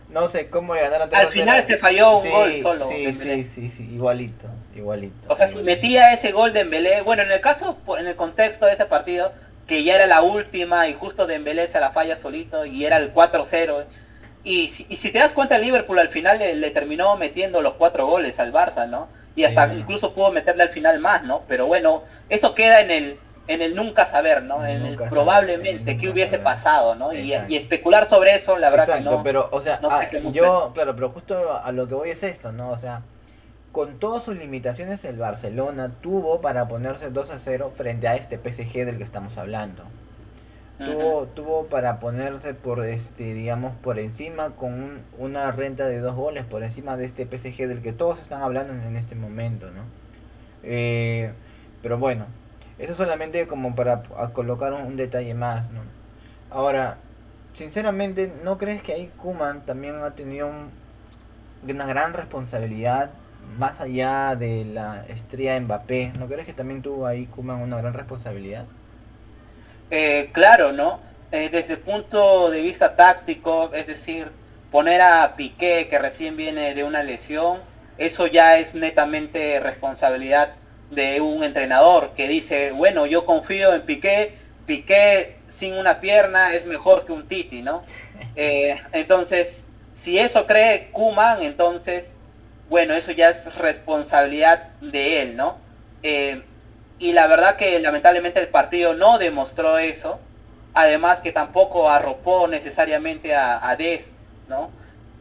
No 0.09 0.27
sé 0.27 0.49
cómo 0.49 0.73
le 0.73 0.81
ganaron 0.81 1.09
3 1.09 1.19
Al 1.19 1.27
a 1.27 1.29
0. 1.31 1.41
Al 1.41 1.47
final 1.47 1.67
se 1.67 1.77
falló 1.77 2.17
un 2.19 2.29
gol 2.29 2.61
solo. 2.61 2.89
Sí, 2.89 3.17
sí, 3.21 3.43
sí, 3.43 3.69
sí, 3.69 3.89
igualito, 3.93 4.47
igualito. 4.75 5.31
O 5.31 5.35
sea, 5.35 5.47
si 5.47 5.55
metía 5.55 6.13
ese 6.13 6.31
gol 6.31 6.53
de 6.53 6.59
Dembélé, 6.59 7.01
bueno, 7.01 7.23
en 7.23 7.31
el 7.31 7.41
caso, 7.41 7.77
en 7.97 8.07
el 8.07 8.15
contexto 8.15 8.65
de 8.65 8.73
ese 8.73 8.85
partido, 8.85 9.31
que 9.67 9.83
ya 9.83 9.95
era 9.95 10.07
la 10.07 10.21
última 10.21 10.87
y 10.87 10.93
justo 10.93 11.27
Dembélé 11.27 11.67
se 11.67 11.79
la 11.79 11.91
falla 11.91 12.15
solito 12.15 12.65
y 12.65 12.85
era 12.85 12.97
el 12.97 13.13
4-0 13.13 13.85
y 14.43 14.69
si, 14.69 14.83
si, 14.95 15.11
te 15.11 15.19
das 15.19 15.33
cuenta, 15.33 15.57
el 15.57 15.63
Liverpool 15.63 15.99
al 15.99 16.09
final 16.09 16.39
le, 16.39 16.71
terminó 16.71 17.15
metiendo 17.17 17.61
los 17.61 17.73
cuatro 17.73 18.05
goles 18.07 18.39
al 18.39 18.53
Barça, 18.53 18.87
¿no? 18.87 19.07
Y 19.35 19.43
hasta 19.43 19.73
incluso 19.73 20.13
pudo 20.13 20.31
meterle 20.31 20.63
al 20.63 20.69
final 20.69 20.99
más, 20.99 21.23
¿no? 21.23 21.43
Pero 21.47 21.67
bueno, 21.67 22.03
eso 22.29 22.55
queda 22.55 22.81
en 22.81 22.91
el, 22.91 23.19
en 23.47 23.61
el 23.61 23.75
nunca 23.75 24.05
saber, 24.05 24.43
¿no? 24.43 24.65
En 24.65 24.85
el 24.85 24.95
probablemente 24.95 25.97
qué 25.97 26.09
hubiese 26.09 26.39
pasado, 26.39 26.95
¿no? 26.95 27.13
Y, 27.13 27.33
especular 27.55 28.07
sobre 28.07 28.35
eso, 28.35 28.57
la 28.57 28.69
verdad 28.69 28.97
que 28.97 29.01
no. 29.01 29.23
pero, 29.23 29.49
o 29.51 29.61
sea, 29.61 29.79
ah, 29.83 30.09
yo, 30.31 30.71
claro, 30.73 30.95
pero 30.95 31.09
justo 31.09 31.59
a 31.63 31.71
lo 31.71 31.87
que 31.87 31.95
voy 31.95 32.09
es 32.09 32.23
esto, 32.23 32.51
¿no? 32.51 32.69
O 32.69 32.77
sea, 32.77 33.01
con 33.71 33.99
todas 33.99 34.23
sus 34.23 34.35
limitaciones, 34.35 35.05
el 35.05 35.17
Barcelona 35.17 35.91
tuvo 36.01 36.41
para 36.41 36.67
ponerse 36.67 37.11
2 37.11 37.29
a 37.29 37.39
0 37.39 37.71
frente 37.75 38.07
a 38.07 38.15
este 38.15 38.37
PSG 38.37 38.85
del 38.85 38.97
que 38.97 39.03
estamos 39.03 39.37
hablando. 39.37 39.83
Tuvo, 40.79 41.25
tuvo 41.27 41.65
para 41.65 41.99
ponerse 41.99 42.53
por 42.53 42.85
este, 42.85 43.33
digamos, 43.33 43.75
por 43.75 43.99
encima 43.99 44.51
con 44.51 45.01
una 45.17 45.51
renta 45.51 45.85
de 45.87 45.99
dos 45.99 46.15
goles 46.15 46.45
por 46.45 46.63
encima 46.63 46.95
de 46.95 47.05
este 47.05 47.25
PSG 47.25 47.67
del 47.67 47.81
que 47.81 47.91
todos 47.91 48.21
están 48.21 48.41
hablando 48.41 48.73
en, 48.73 48.95
este 48.95 49.15
momento, 49.15 49.67
¿no? 49.71 49.83
Eh, 50.63 51.33
pero 51.81 51.97
bueno, 51.97 52.25
eso 52.77 52.95
solamente 52.95 53.45
como 53.45 53.75
para 53.75 54.03
colocar 54.33 54.73
un, 54.73 54.95
detalle 54.95 55.33
más, 55.33 55.69
¿no? 55.69 55.81
Ahora, 56.49 56.97
sinceramente, 57.53 58.31
¿no 58.43 58.57
crees 58.57 58.81
que 58.81 58.93
ahí 58.93 59.11
Kuman 59.17 59.65
también 59.65 59.95
ha 60.01 60.11
tenido 60.11 60.49
una 61.67 61.85
gran 61.85 62.13
responsabilidad 62.13 63.11
más 63.57 63.79
allá 63.81 64.35
de 64.35 64.63
la 64.65 65.05
estrella 65.07 65.59
Mbappé? 65.59 66.13
¿No 66.17 66.27
crees 66.27 66.45
que 66.45 66.53
también 66.53 66.81
tuvo 66.81 67.05
ahí 67.05 67.25
Kuman 67.25 67.61
una 67.61 67.77
gran 67.77 67.93
responsabilidad? 67.93 68.65
Eh, 69.91 70.29
claro, 70.33 70.71
¿no? 70.71 70.99
Eh, 71.31 71.49
desde 71.51 71.73
el 71.73 71.79
punto 71.79 72.49
de 72.49 72.61
vista 72.61 72.95
táctico, 72.95 73.71
es 73.73 73.87
decir, 73.87 74.31
poner 74.71 75.01
a 75.01 75.35
Piqué, 75.35 75.87
que 75.89 75.99
recién 75.99 76.37
viene 76.37 76.73
de 76.73 76.83
una 76.83 77.03
lesión, 77.03 77.59
eso 77.97 78.27
ya 78.27 78.57
es 78.57 78.75
netamente 78.75 79.59
responsabilidad 79.59 80.53
de 80.91 81.21
un 81.21 81.43
entrenador 81.43 82.11
que 82.15 82.27
dice, 82.27 82.71
bueno, 82.71 83.05
yo 83.05 83.25
confío 83.25 83.73
en 83.73 83.81
Piqué, 83.83 84.33
Piqué 84.65 85.37
sin 85.47 85.73
una 85.73 85.99
pierna 85.99 86.53
es 86.53 86.65
mejor 86.65 87.05
que 87.05 87.11
un 87.11 87.27
Titi, 87.27 87.61
¿no? 87.61 87.83
Eh, 88.35 88.79
entonces, 88.93 89.67
si 89.91 90.19
eso 90.19 90.45
cree 90.45 90.89
Kuman, 90.91 91.41
entonces, 91.41 92.15
bueno, 92.69 92.93
eso 92.93 93.11
ya 93.11 93.29
es 93.29 93.53
responsabilidad 93.55 94.69
de 94.81 95.21
él, 95.21 95.35
¿no? 95.35 95.57
Y 96.99 97.13
la 97.13 97.27
verdad 97.27 97.55
que 97.55 97.79
lamentablemente 97.79 98.39
el 98.39 98.49
partido 98.49 98.93
no 98.93 99.17
demostró 99.17 99.77
eso. 99.77 100.19
Además 100.73 101.19
que 101.19 101.31
tampoco 101.31 101.89
arropó 101.89 102.47
necesariamente 102.47 103.33
a, 103.33 103.67
a 103.67 103.75
Des, 103.75 104.13
¿no? 104.47 104.69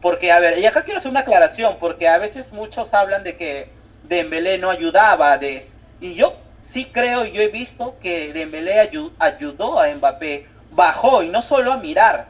Porque, 0.03 0.31
a 0.31 0.39
ver, 0.41 0.59
y 0.59 0.67
acá 0.67 0.83
quiero 0.83 0.99
hacer 0.99 1.11
una 1.11 1.21
aclaración, 1.21 1.77
porque 1.81 2.07
a 2.07 2.19
veces 2.19 2.53
muchos 2.53 2.95
hablan 2.95 3.25
de 3.25 3.37
que 3.37 3.71
Dembélé 4.05 4.59
no 4.59 4.71
ayudaba 4.71 5.33
a 5.33 5.39
Des. 5.39 5.75
Y 6.01 6.15
yo 6.15 6.37
sí 6.61 6.87
creo 6.93 7.25
y 7.25 7.33
yo 7.33 7.43
he 7.43 7.49
visto 7.49 7.97
que 8.01 8.33
Dembélé 8.33 8.79
ayudó 9.19 9.81
a 9.81 9.93
Mbappé, 9.93 10.47
bajó 10.71 11.23
y 11.23 11.29
no 11.29 11.43
solo 11.43 11.73
a 11.73 11.79
mirar, 11.79 12.27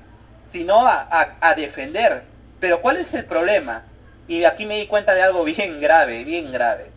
sino 0.51 0.87
a, 0.87 1.37
a, 1.41 1.55
defender. 1.55 2.23
Pero 2.61 2.81
¿cuál 2.81 2.97
es 2.97 3.13
el 3.15 3.25
problema? 3.25 3.83
Y 4.27 4.45
aquí 4.45 4.65
me 4.65 4.79
di 4.79 4.87
cuenta 4.87 5.15
de 5.15 5.23
algo 5.23 5.45
bien 5.45 5.81
grave, 5.81 6.25
bien 6.25 6.53
grave. 6.53 6.91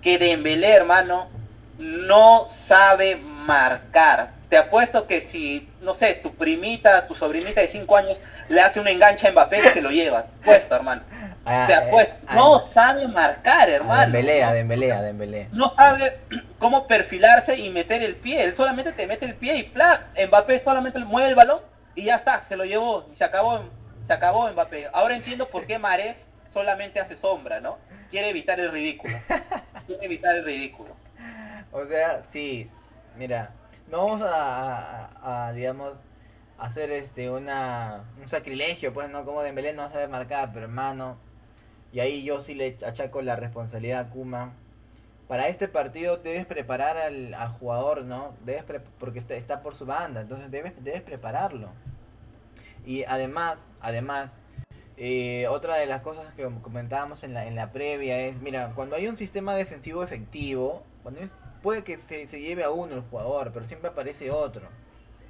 Que 0.00 0.18
Dembélé, 0.18 0.70
hermano, 0.70 1.28
no 1.78 2.46
sabe 2.48 3.16
marcar. 3.16 4.30
Te 4.48 4.56
apuesto 4.56 5.06
que 5.06 5.20
si, 5.20 5.68
no 5.80 5.94
sé, 5.94 6.14
tu 6.14 6.34
primita, 6.34 7.06
tu 7.06 7.14
sobrinita 7.14 7.60
de 7.60 7.68
5 7.68 7.96
años 7.96 8.18
le 8.48 8.60
hace 8.60 8.78
un 8.78 8.86
enganche 8.86 9.26
a 9.26 9.32
Mbappé, 9.32 9.60
se 9.70 9.82
lo 9.82 9.90
lleva. 9.90 10.26
Puesto, 10.44 10.74
hermano. 10.74 11.02
Ah, 11.44 11.64
te 11.66 11.74
apuesto. 11.74 12.14
Eh, 12.14 12.34
no 12.34 12.60
sabe 12.60 13.08
marcar, 13.08 13.68
hermano. 13.68 14.12
Dembélé, 14.12 14.46
Dembélé, 14.52 15.02
Dembélé. 15.02 15.48
No 15.52 15.68
sabe 15.70 16.18
cómo 16.58 16.86
perfilarse 16.86 17.56
y 17.56 17.70
meter 17.70 18.02
el 18.02 18.14
pie. 18.14 18.44
Él 18.44 18.54
solamente 18.54 18.92
te 18.92 19.06
mete 19.06 19.26
el 19.26 19.34
pie 19.34 19.56
y 19.56 19.62
¡plac! 19.64 20.02
Mbappé 20.28 20.58
solamente 20.58 20.98
mueve 21.00 21.28
el 21.28 21.34
balón 21.34 21.60
y 21.94 22.04
ya 22.04 22.16
está, 22.16 22.42
se 22.42 22.56
lo 22.56 22.64
llevó 22.64 23.06
y 23.12 23.16
se 23.16 23.24
acabó, 23.24 23.64
se 24.06 24.12
acabó 24.12 24.48
Mbappé. 24.50 24.88
Ahora 24.92 25.16
entiendo 25.16 25.48
por 25.48 25.66
qué 25.66 25.78
Mares 25.78 26.26
solamente 26.50 27.00
hace 27.00 27.16
sombra, 27.16 27.60
¿no? 27.60 27.78
Quiere 28.10 28.28
evitar 28.28 28.60
el 28.60 28.70
ridículo. 28.70 29.16
Quiere 29.86 30.04
evitar 30.04 30.36
el 30.36 30.44
ridículo. 30.44 30.94
O 31.76 31.84
sea, 31.86 32.22
sí, 32.32 32.70
mira, 33.18 33.52
no 33.90 34.06
vamos 34.06 34.22
a, 34.24 35.50
digamos, 35.56 35.94
hacer 36.56 36.92
este 36.92 37.30
una 37.30 38.04
un 38.20 38.28
sacrilegio, 38.28 38.94
pues 38.94 39.10
no 39.10 39.24
como 39.24 39.42
Dembélé 39.42 39.72
no 39.72 39.90
sabe 39.90 40.06
marcar, 40.06 40.52
pero 40.52 40.66
hermano, 40.66 41.16
y 41.92 41.98
ahí 41.98 42.22
yo 42.22 42.40
sí 42.40 42.54
le 42.54 42.78
achaco 42.86 43.22
la 43.22 43.34
responsabilidad 43.34 44.06
a 44.06 44.10
Kuma. 44.10 44.52
Para 45.26 45.48
este 45.48 45.66
partido 45.66 46.18
debes 46.18 46.46
preparar 46.46 46.96
al, 46.96 47.34
jugador, 47.58 48.04
¿no? 48.04 48.36
Debes 48.44 48.62
porque 49.00 49.18
está, 49.18 49.34
está, 49.34 49.60
por 49.60 49.74
su 49.74 49.84
banda, 49.84 50.20
entonces 50.20 50.52
debes, 50.52 50.72
debes 50.84 51.02
prepararlo. 51.02 51.70
Y 52.86 53.02
además, 53.02 53.72
además, 53.80 54.36
eh, 54.96 55.48
otra 55.48 55.74
de 55.76 55.86
las 55.86 56.02
cosas 56.02 56.32
que 56.34 56.48
comentábamos 56.62 57.24
en 57.24 57.34
la, 57.34 57.46
en 57.46 57.56
la 57.56 57.72
previa 57.72 58.20
es, 58.20 58.36
mira, 58.40 58.70
cuando 58.76 58.94
hay 58.94 59.08
un 59.08 59.16
sistema 59.16 59.56
defensivo 59.56 60.04
efectivo, 60.04 60.84
cuando 61.02 61.20
es 61.20 61.32
puede 61.64 61.82
que 61.82 61.96
se, 61.96 62.26
lleve 62.26 62.62
a 62.62 62.70
uno 62.70 62.94
el 62.94 63.00
jugador, 63.00 63.50
pero 63.50 63.64
siempre 63.64 63.88
aparece 63.88 64.30
otro 64.30 64.68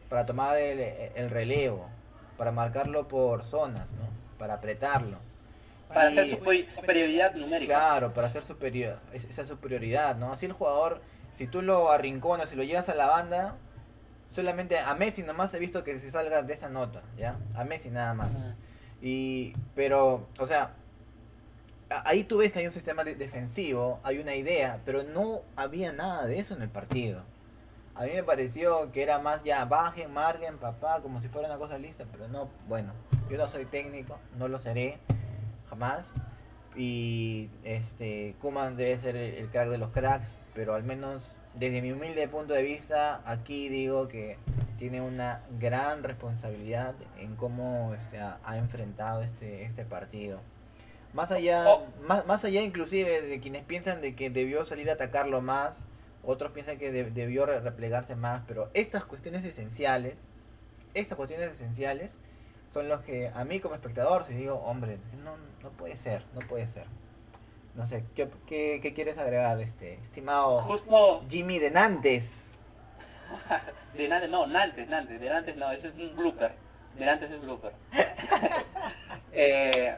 para 0.08 0.26
tomar 0.26 0.58
el, 0.58 1.30
relevo, 1.30 1.88
para 2.36 2.50
marcarlo 2.50 3.06
por 3.06 3.44
zonas, 3.44 3.86
¿no? 3.92 4.08
Para 4.36 4.54
apretarlo. 4.54 5.18
Para 5.86 6.08
hacer 6.08 6.26
superioridad 6.26 7.36
numérica. 7.36 7.74
Claro, 7.74 8.12
para 8.12 8.26
hacer 8.26 8.42
superior, 8.42 8.98
esa 9.12 9.46
superioridad, 9.46 10.16
¿no? 10.16 10.32
Así 10.32 10.46
el 10.46 10.52
jugador, 10.52 11.00
si 11.38 11.46
tú 11.46 11.62
lo 11.62 11.92
arrinconas 11.92 12.52
y 12.52 12.56
lo 12.56 12.64
llevas 12.64 12.88
a 12.88 12.96
la 12.96 13.06
banda, 13.06 13.54
solamente 14.28 14.76
a 14.80 14.92
Messi 14.96 15.22
nomás 15.22 15.54
he 15.54 15.60
visto 15.60 15.84
que 15.84 16.00
se 16.00 16.10
salga 16.10 16.42
de 16.42 16.52
esa 16.52 16.68
nota, 16.68 17.02
¿ya? 17.16 17.36
A 17.54 17.62
Messi 17.62 17.90
nada 17.90 18.12
más. 18.12 18.36
Y, 19.00 19.54
pero, 19.76 20.26
o 20.40 20.46
sea, 20.48 20.72
ahí 21.90 22.24
tú 22.24 22.38
ves 22.38 22.52
que 22.52 22.60
hay 22.60 22.66
un 22.66 22.72
sistema 22.72 23.04
defensivo, 23.04 24.00
hay 24.02 24.18
una 24.18 24.34
idea, 24.34 24.80
pero 24.84 25.02
no 25.02 25.42
había 25.56 25.92
nada 25.92 26.26
de 26.26 26.38
eso 26.38 26.54
en 26.54 26.62
el 26.62 26.68
partido. 26.68 27.22
A 27.94 28.04
mí 28.04 28.10
me 28.12 28.24
pareció 28.24 28.90
que 28.90 29.02
era 29.02 29.20
más 29.20 29.44
ya 29.44 29.64
bajen, 29.66 30.12
margen, 30.12 30.58
papá, 30.58 31.00
como 31.00 31.20
si 31.20 31.28
fuera 31.28 31.48
una 31.48 31.58
cosa 31.58 31.78
lista, 31.78 32.04
pero 32.10 32.26
no, 32.26 32.48
bueno, 32.66 32.92
yo 33.30 33.36
no 33.38 33.46
soy 33.46 33.66
técnico, 33.66 34.18
no 34.36 34.48
lo 34.48 34.58
seré 34.58 34.98
jamás. 35.70 36.12
Y 36.76 37.50
este 37.62 38.34
Kuman 38.40 38.76
debe 38.76 38.98
ser 38.98 39.14
el, 39.14 39.48
crack 39.48 39.68
de 39.68 39.78
los 39.78 39.90
cracks, 39.90 40.32
pero 40.54 40.74
al 40.74 40.82
menos 40.82 41.30
desde 41.54 41.82
mi 41.82 41.92
humilde 41.92 42.26
punto 42.26 42.52
de 42.52 42.62
vista, 42.62 43.22
aquí 43.26 43.68
digo 43.68 44.08
que 44.08 44.38
tiene 44.76 45.00
una 45.00 45.42
gran 45.60 46.02
responsabilidad 46.02 46.96
en 47.16 47.36
cómo 47.36 47.94
este, 47.94 48.18
ha, 48.18 48.40
ha 48.44 48.58
enfrentado 48.58 49.22
este, 49.22 49.62
este 49.62 49.84
partido. 49.84 50.40
Más 51.14 51.30
allá, 51.30 51.64
oh. 51.68 51.86
más, 52.02 52.26
más 52.26 52.44
allá 52.44 52.60
inclusive 52.60 53.22
de 53.22 53.40
quienes 53.40 53.64
piensan 53.64 54.02
de 54.02 54.14
que 54.14 54.30
debió 54.30 54.64
salir 54.64 54.90
a 54.90 54.94
atacarlo 54.94 55.40
más, 55.40 55.78
otros 56.24 56.52
piensan 56.52 56.76
que 56.76 56.90
debió 56.90 57.46
replegarse 57.46 58.16
más, 58.16 58.42
pero 58.48 58.68
estas 58.74 59.04
cuestiones 59.04 59.44
esenciales, 59.44 60.16
estas 60.92 61.16
cuestiones 61.16 61.50
esenciales 61.50 62.10
son 62.72 62.88
los 62.88 63.02
que 63.02 63.28
a 63.28 63.44
mí 63.44 63.60
como 63.60 63.76
espectador, 63.76 64.24
si 64.24 64.34
digo, 64.34 64.56
hombre, 64.56 64.98
no, 65.22 65.36
no 65.62 65.70
puede 65.76 65.96
ser, 65.96 66.24
no 66.34 66.40
puede 66.40 66.66
ser. 66.66 66.86
No 67.76 67.86
sé, 67.86 68.04
¿qué, 68.14 68.28
qué, 68.46 68.92
quieres 68.94 69.18
agregar, 69.18 69.60
este 69.60 69.94
estimado 69.94 70.62
Justo... 70.62 71.24
Jimmy 71.28 71.58
de 71.58 71.70
Nantes? 71.70 72.28
de 73.96 74.08
Nantes, 74.08 74.30
no, 74.30 74.46
Nantes, 74.46 74.88
Nantes, 74.88 75.20
de 75.20 75.28
Nantes 75.28 75.56
no, 75.56 75.70
ese 75.70 75.88
es 75.88 75.94
un 75.94 76.16
blooper. 76.16 76.52
De 76.98 77.04
Nantes 77.04 77.30
es 77.30 77.40
blooper. 77.40 77.72
eh, 79.32 79.96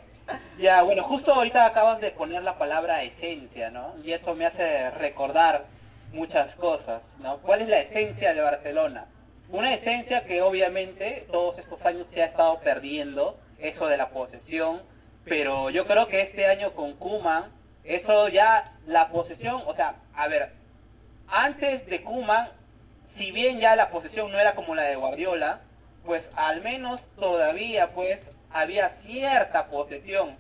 ya, 0.58 0.82
bueno, 0.82 1.04
justo 1.04 1.32
ahorita 1.32 1.66
acabas 1.66 2.00
de 2.00 2.10
poner 2.10 2.42
la 2.42 2.58
palabra 2.58 3.02
esencia, 3.02 3.70
¿no? 3.70 3.94
Y 4.02 4.12
eso 4.12 4.34
me 4.34 4.46
hace 4.46 4.90
recordar 4.90 5.64
muchas 6.12 6.54
cosas, 6.54 7.16
¿no? 7.20 7.38
¿Cuál 7.38 7.62
es 7.62 7.68
la 7.68 7.80
esencia 7.80 8.34
de 8.34 8.40
Barcelona? 8.40 9.06
Una 9.50 9.74
esencia 9.74 10.24
que 10.24 10.42
obviamente 10.42 11.26
todos 11.30 11.58
estos 11.58 11.84
años 11.86 12.06
se 12.06 12.22
ha 12.22 12.26
estado 12.26 12.58
perdiendo, 12.60 13.38
eso 13.58 13.86
de 13.86 13.96
la 13.96 14.10
posesión, 14.10 14.82
pero 15.24 15.70
yo 15.70 15.86
creo 15.86 16.08
que 16.08 16.22
este 16.22 16.46
año 16.46 16.72
con 16.74 16.94
Kuman, 16.94 17.44
eso 17.84 18.28
ya, 18.28 18.72
la 18.86 19.08
posesión, 19.08 19.62
o 19.66 19.74
sea, 19.74 19.96
a 20.14 20.28
ver, 20.28 20.52
antes 21.28 21.86
de 21.86 22.02
Kuman, 22.02 22.48
si 23.04 23.30
bien 23.30 23.60
ya 23.60 23.76
la 23.76 23.90
posesión 23.90 24.32
no 24.32 24.38
era 24.38 24.54
como 24.54 24.74
la 24.74 24.82
de 24.82 24.96
Guardiola, 24.96 25.60
pues 26.04 26.30
al 26.36 26.62
menos 26.62 27.04
todavía 27.16 27.88
pues 27.88 28.35
había 28.50 28.88
cierta 28.88 29.66
posesión. 29.66 30.36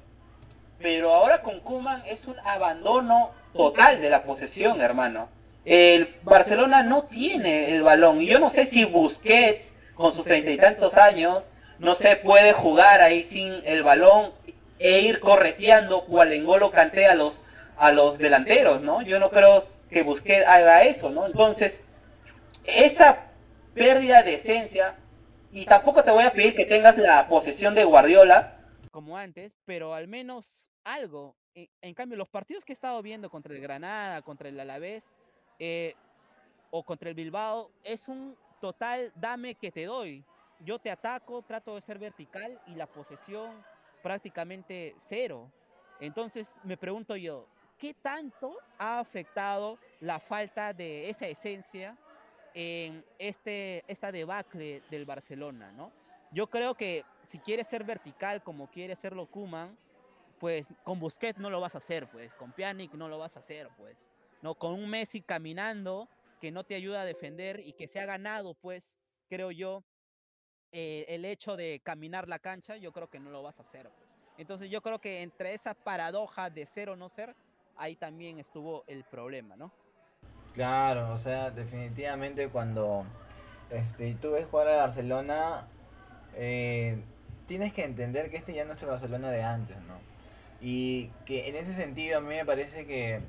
Pero 0.78 1.14
ahora 1.14 1.42
con 1.42 1.60
Kuman 1.60 2.02
es 2.06 2.26
un 2.26 2.38
abandono 2.40 3.30
total 3.54 4.00
de 4.00 4.10
la 4.10 4.22
posesión, 4.24 4.80
hermano. 4.80 5.28
El 5.64 6.14
Barcelona 6.22 6.82
no 6.82 7.04
tiene 7.04 7.74
el 7.74 7.82
balón. 7.82 8.20
Y 8.20 8.26
yo 8.26 8.38
no 8.38 8.50
sé 8.50 8.66
si 8.66 8.84
Busquets, 8.84 9.72
con 9.94 10.12
sus 10.12 10.24
treinta 10.24 10.50
y 10.50 10.56
tantos 10.58 10.96
años, 10.96 11.50
no 11.78 11.94
se 11.94 12.16
puede 12.16 12.52
jugar 12.52 13.00
ahí 13.00 13.22
sin 13.22 13.62
el 13.64 13.82
balón 13.82 14.32
e 14.78 15.00
ir 15.00 15.20
correteando 15.20 16.04
cual 16.04 16.32
engolo 16.32 16.70
Canté 16.70 17.06
a 17.06 17.14
los, 17.14 17.44
a 17.78 17.92
los 17.92 18.18
delanteros, 18.18 18.82
¿no? 18.82 19.02
Yo 19.02 19.18
no 19.18 19.30
creo 19.30 19.62
que 19.90 20.02
Busquets 20.02 20.46
haga 20.46 20.84
eso, 20.84 21.10
¿no? 21.10 21.26
Entonces, 21.26 21.84
esa 22.64 23.18
pérdida 23.74 24.22
de 24.22 24.34
esencia 24.34 24.94
y 25.56 25.64
tampoco 25.64 26.04
te 26.04 26.10
voy 26.10 26.24
a 26.24 26.34
pedir 26.34 26.54
que 26.54 26.66
tengas 26.66 26.98
la 26.98 27.26
posesión 27.28 27.74
de 27.74 27.82
Guardiola. 27.82 28.60
Como 28.90 29.16
antes, 29.16 29.56
pero 29.64 29.94
al 29.94 30.06
menos 30.06 30.68
algo. 30.84 31.34
En, 31.54 31.94
cambio, 31.94 32.18
los 32.18 32.28
partidos 32.28 32.62
que 32.62 32.72
he 32.72 32.74
estado 32.74 33.00
viendo 33.00 33.30
contra 33.30 33.54
el 33.54 33.62
Granada, 33.62 34.20
contra 34.20 34.50
el 34.50 34.60
Alavés 34.60 35.10
eh, 35.58 35.94
o 36.70 36.84
contra 36.84 37.08
el 37.08 37.14
Bilbao, 37.14 37.70
es 37.82 38.06
un 38.06 38.36
total, 38.60 39.10
dame 39.14 39.54
que 39.54 39.72
te 39.72 39.86
doy. 39.86 40.22
Yo 40.60 40.78
te 40.78 40.90
ataco, 40.90 41.40
trato 41.40 41.74
de 41.74 41.80
ser 41.80 41.98
vertical 41.98 42.60
y 42.66 42.74
la 42.74 42.86
posesión 42.86 43.64
prácticamente 44.02 44.94
cero. 44.98 45.50
Entonces 46.00 46.58
me 46.64 46.76
pregunto 46.76 47.16
yo, 47.16 47.48
¿qué 47.78 47.94
tanto 47.94 48.58
ha 48.76 48.98
afectado 48.98 49.78
la 50.00 50.20
falta 50.20 50.74
de 50.74 51.08
esa 51.08 51.26
esencia 51.26 51.96
en 52.58 53.04
este, 53.18 53.84
esta 53.86 54.10
debacle 54.10 54.82
del 54.90 55.04
Barcelona, 55.04 55.70
¿no? 55.72 55.92
Yo 56.32 56.48
creo 56.48 56.74
que 56.74 57.04
si 57.22 57.38
quieres 57.38 57.66
ser 57.68 57.84
vertical 57.84 58.42
como 58.42 58.70
quiere 58.70 58.94
hacerlo 58.94 59.26
Kuman, 59.26 59.76
pues 60.40 60.72
con 60.82 60.98
Busquets 60.98 61.38
no 61.38 61.50
lo 61.50 61.60
vas 61.60 61.74
a 61.74 61.78
hacer, 61.78 62.08
pues 62.08 62.32
con 62.32 62.52
Pjanic 62.52 62.94
no 62.94 63.08
lo 63.08 63.18
vas 63.18 63.36
a 63.36 63.40
hacer, 63.40 63.68
pues. 63.76 64.10
No, 64.40 64.54
con 64.54 64.72
un 64.72 64.88
Messi 64.88 65.20
caminando 65.20 66.08
que 66.40 66.50
no 66.50 66.64
te 66.64 66.74
ayuda 66.74 67.02
a 67.02 67.04
defender 67.04 67.60
y 67.60 67.74
que 67.74 67.88
se 67.88 68.00
ha 68.00 68.06
ganado, 68.06 68.54
pues, 68.54 68.96
creo 69.28 69.50
yo, 69.50 69.84
eh, 70.72 71.04
el 71.08 71.26
hecho 71.26 71.56
de 71.56 71.82
caminar 71.84 72.26
la 72.26 72.38
cancha, 72.38 72.78
yo 72.78 72.90
creo 72.90 73.10
que 73.10 73.20
no 73.20 73.28
lo 73.30 73.42
vas 73.42 73.58
a 73.58 73.62
hacer, 73.64 73.90
pues. 73.98 74.18
Entonces 74.38 74.70
yo 74.70 74.80
creo 74.80 74.98
que 74.98 75.20
entre 75.20 75.52
esa 75.52 75.74
paradoja 75.74 76.48
de 76.48 76.64
ser 76.64 76.88
o 76.88 76.96
no 76.96 77.10
ser, 77.10 77.36
ahí 77.76 77.96
también 77.96 78.38
estuvo 78.38 78.84
el 78.86 79.04
problema, 79.04 79.56
¿no? 79.56 79.72
Claro, 80.56 81.12
o 81.12 81.18
sea, 81.18 81.50
definitivamente 81.50 82.48
cuando 82.48 83.04
este, 83.70 84.14
tú 84.14 84.32
ves 84.32 84.46
jugar 84.50 84.68
a 84.68 84.76
Barcelona, 84.78 85.66
eh, 86.34 86.98
tienes 87.46 87.74
que 87.74 87.84
entender 87.84 88.30
que 88.30 88.38
este 88.38 88.54
ya 88.54 88.64
no 88.64 88.72
es 88.72 88.82
el 88.82 88.88
Barcelona 88.88 89.30
de 89.30 89.42
antes, 89.42 89.76
¿no? 89.82 89.98
Y 90.62 91.10
que 91.26 91.50
en 91.50 91.56
ese 91.56 91.74
sentido 91.74 92.16
a 92.16 92.20
mí 92.22 92.28
me 92.28 92.46
parece 92.46 92.86
que 92.86 93.20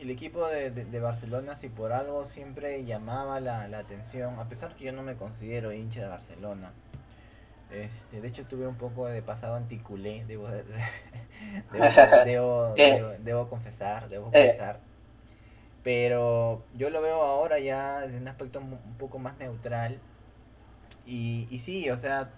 el 0.00 0.10
equipo 0.10 0.48
de, 0.48 1.00
Barcelona, 1.00 1.56
si 1.56 1.68
por 1.68 1.92
algo 1.92 2.26
siempre 2.26 2.84
llamaba 2.84 3.38
la, 3.38 3.62
atención, 3.78 4.40
a 4.40 4.48
pesar 4.48 4.74
que 4.74 4.86
yo 4.86 4.92
no 4.92 5.04
me 5.04 5.14
considero 5.14 5.72
hincha 5.72 6.00
de 6.00 6.08
Barcelona, 6.08 6.72
este, 7.70 8.20
de 8.20 8.26
hecho 8.26 8.44
tuve 8.44 8.66
un 8.66 8.74
poco 8.74 9.06
de 9.06 9.22
pasado 9.22 9.54
anticulé, 9.54 10.24
debo, 10.26 10.48
debo, 12.24 12.74
eh. 12.76 13.18
debo, 13.20 13.48
confesar, 13.48 14.08
debo 14.08 14.30
eh. 14.32 14.48
confesar. 14.48 14.91
Pero 15.82 16.64
yo 16.74 16.90
lo 16.90 17.02
veo 17.02 17.22
ahora 17.22 17.58
ya 17.58 18.00
desde 18.00 18.18
un 18.18 18.28
aspecto 18.28 18.60
un 18.60 18.78
poco 18.98 19.18
más 19.18 19.38
neutral. 19.38 19.98
Y, 21.06 21.48
y 21.50 21.58
sí, 21.58 21.90
o 21.90 21.98
sea, 21.98 22.30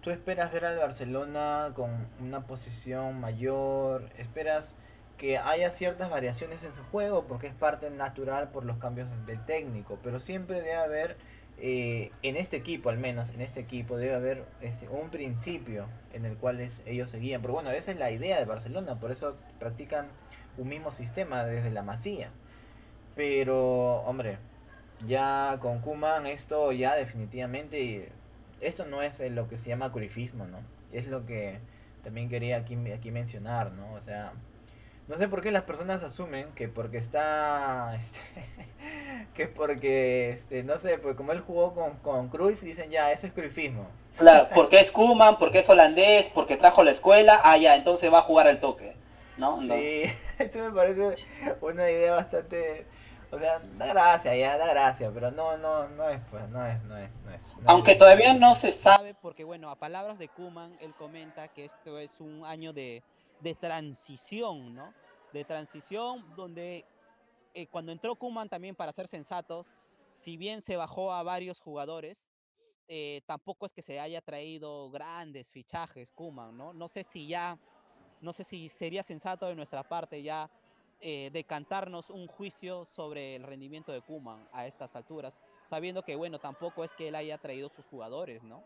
tú 0.00 0.10
esperas 0.10 0.52
ver 0.52 0.64
al 0.64 0.78
Barcelona 0.78 1.72
con 1.74 2.08
una 2.20 2.46
posición 2.46 3.20
mayor, 3.20 4.10
esperas 4.18 4.76
que 5.16 5.38
haya 5.38 5.70
ciertas 5.70 6.10
variaciones 6.10 6.62
en 6.62 6.74
su 6.74 6.82
juego 6.84 7.24
porque 7.26 7.46
es 7.46 7.54
parte 7.54 7.90
natural 7.90 8.50
por 8.50 8.64
los 8.64 8.78
cambios 8.78 9.08
del 9.26 9.44
técnico, 9.44 9.98
pero 10.02 10.20
siempre 10.20 10.56
debe 10.56 10.74
haber, 10.74 11.16
eh, 11.58 12.10
en 12.22 12.36
este 12.36 12.56
equipo 12.56 12.90
al 12.90 12.98
menos, 12.98 13.30
en 13.30 13.40
este 13.40 13.60
equipo 13.60 13.96
debe 13.96 14.14
haber 14.14 14.44
este, 14.60 14.88
un 14.88 15.10
principio 15.10 15.86
en 16.12 16.24
el 16.24 16.36
cual 16.36 16.60
ellos 16.86 17.10
seguían. 17.10 17.40
Pero 17.40 17.54
bueno, 17.54 17.70
esa 17.70 17.92
es 17.92 17.98
la 17.98 18.10
idea 18.10 18.38
de 18.38 18.44
Barcelona, 18.44 18.98
por 18.98 19.12
eso 19.12 19.36
practican 19.58 20.08
un 20.58 20.68
mismo 20.68 20.90
sistema 20.92 21.44
desde 21.44 21.70
la 21.70 21.82
masía. 21.82 22.30
Pero, 23.14 24.02
hombre, 24.06 24.38
ya 25.06 25.58
con 25.60 25.80
Kuman 25.80 26.26
esto 26.26 26.72
ya 26.72 26.96
definitivamente, 26.96 28.10
esto 28.60 28.86
no 28.86 29.02
es 29.02 29.20
lo 29.20 29.48
que 29.48 29.56
se 29.56 29.68
llama 29.68 29.92
curifismo, 29.92 30.46
¿no? 30.46 30.58
Es 30.92 31.06
lo 31.06 31.26
que 31.26 31.58
también 32.02 32.28
quería 32.28 32.58
aquí, 32.58 32.76
aquí 32.92 33.10
mencionar, 33.10 33.72
¿no? 33.72 33.92
O 33.94 34.00
sea, 34.00 34.32
no 35.06 35.16
sé 35.16 35.28
por 35.28 35.42
qué 35.42 35.50
las 35.50 35.64
personas 35.64 36.02
asumen 36.02 36.52
que 36.54 36.68
porque 36.68 36.98
está, 36.98 37.96
este, 37.98 38.20
que 39.34 39.46
porque, 39.46 40.30
este, 40.30 40.62
no 40.62 40.78
sé, 40.78 40.98
pues 40.98 41.16
como 41.16 41.32
él 41.32 41.40
jugó 41.40 41.74
con, 41.74 41.96
con 41.98 42.28
Cruyff, 42.28 42.62
dicen 42.62 42.90
ya, 42.90 43.12
ese 43.12 43.28
es 43.28 43.32
curifismo. 43.32 43.86
Claro, 44.18 44.48
porque 44.54 44.80
es 44.80 44.92
Kuman, 44.92 45.38
porque 45.38 45.58
es 45.58 45.68
holandés, 45.68 46.28
porque 46.28 46.56
trajo 46.56 46.84
la 46.84 46.92
escuela, 46.92 47.40
ah, 47.42 47.56
ya, 47.56 47.74
entonces 47.74 48.12
va 48.12 48.20
a 48.20 48.22
jugar 48.22 48.46
al 48.46 48.60
toque, 48.60 48.94
¿no? 49.36 49.60
Sí, 49.60 50.04
esto 50.38 50.58
me 50.60 50.70
parece 50.70 51.16
una 51.60 51.90
idea 51.90 52.14
bastante 52.14 52.86
o 53.34 53.38
sea, 53.38 53.58
da 53.58 53.86
gracia, 53.86 54.36
ya 54.36 54.56
da 54.56 54.68
gracia, 54.68 55.10
pero 55.12 55.30
no, 55.30 55.56
no, 55.56 55.88
no 55.88 56.08
es, 56.08 56.20
pues, 56.30 56.48
no 56.48 56.64
es, 56.64 56.82
no 56.84 56.96
es, 56.96 57.14
no 57.20 57.30
es. 57.32 57.42
Aunque 57.66 57.94
todavía 57.96 58.34
no 58.34 58.54
se 58.54 58.72
sabe, 58.72 59.14
porque 59.14 59.44
bueno, 59.44 59.70
a 59.70 59.76
palabras 59.76 60.18
de 60.18 60.28
Kuman, 60.28 60.76
él 60.80 60.94
comenta 60.94 61.48
que 61.48 61.64
esto 61.64 61.98
es 61.98 62.20
un 62.20 62.44
año 62.44 62.72
de, 62.72 63.02
de 63.40 63.54
transición, 63.54 64.74
¿no? 64.74 64.92
De 65.32 65.44
transición 65.44 66.24
donde 66.36 66.84
eh, 67.54 67.66
cuando 67.66 67.92
entró 67.92 68.16
Kuman 68.16 68.48
también 68.48 68.74
para 68.74 68.92
ser 68.92 69.08
sensatos, 69.08 69.70
si 70.12 70.36
bien 70.36 70.62
se 70.62 70.76
bajó 70.76 71.12
a 71.12 71.22
varios 71.22 71.60
jugadores, 71.60 72.26
eh, 72.88 73.22
tampoco 73.26 73.66
es 73.66 73.72
que 73.72 73.82
se 73.82 73.98
haya 73.98 74.20
traído 74.20 74.90
grandes 74.90 75.48
fichajes 75.48 76.12
Kuman, 76.12 76.56
¿no? 76.56 76.72
No 76.72 76.88
sé 76.88 77.02
si 77.02 77.26
ya, 77.26 77.58
no 78.20 78.32
sé 78.32 78.44
si 78.44 78.68
sería 78.68 79.02
sensato 79.02 79.46
de 79.46 79.54
nuestra 79.54 79.82
parte 79.82 80.22
ya 80.22 80.50
eh, 81.06 81.28
decantarnos 81.34 82.08
un 82.08 82.26
juicio 82.26 82.86
sobre 82.86 83.36
el 83.36 83.42
rendimiento 83.42 83.92
de 83.92 84.00
Kuman 84.00 84.48
a 84.54 84.66
estas 84.66 84.96
alturas, 84.96 85.42
sabiendo 85.62 86.02
que, 86.02 86.16
bueno, 86.16 86.38
tampoco 86.38 86.82
es 86.82 86.94
que 86.94 87.08
él 87.08 87.14
haya 87.14 87.36
traído 87.36 87.68
sus 87.68 87.84
jugadores, 87.84 88.42
¿no? 88.42 88.64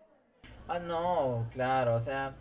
Ah, 0.68 0.78
no, 0.78 1.48
claro, 1.52 1.96
o 1.96 2.00
sea, 2.00 2.36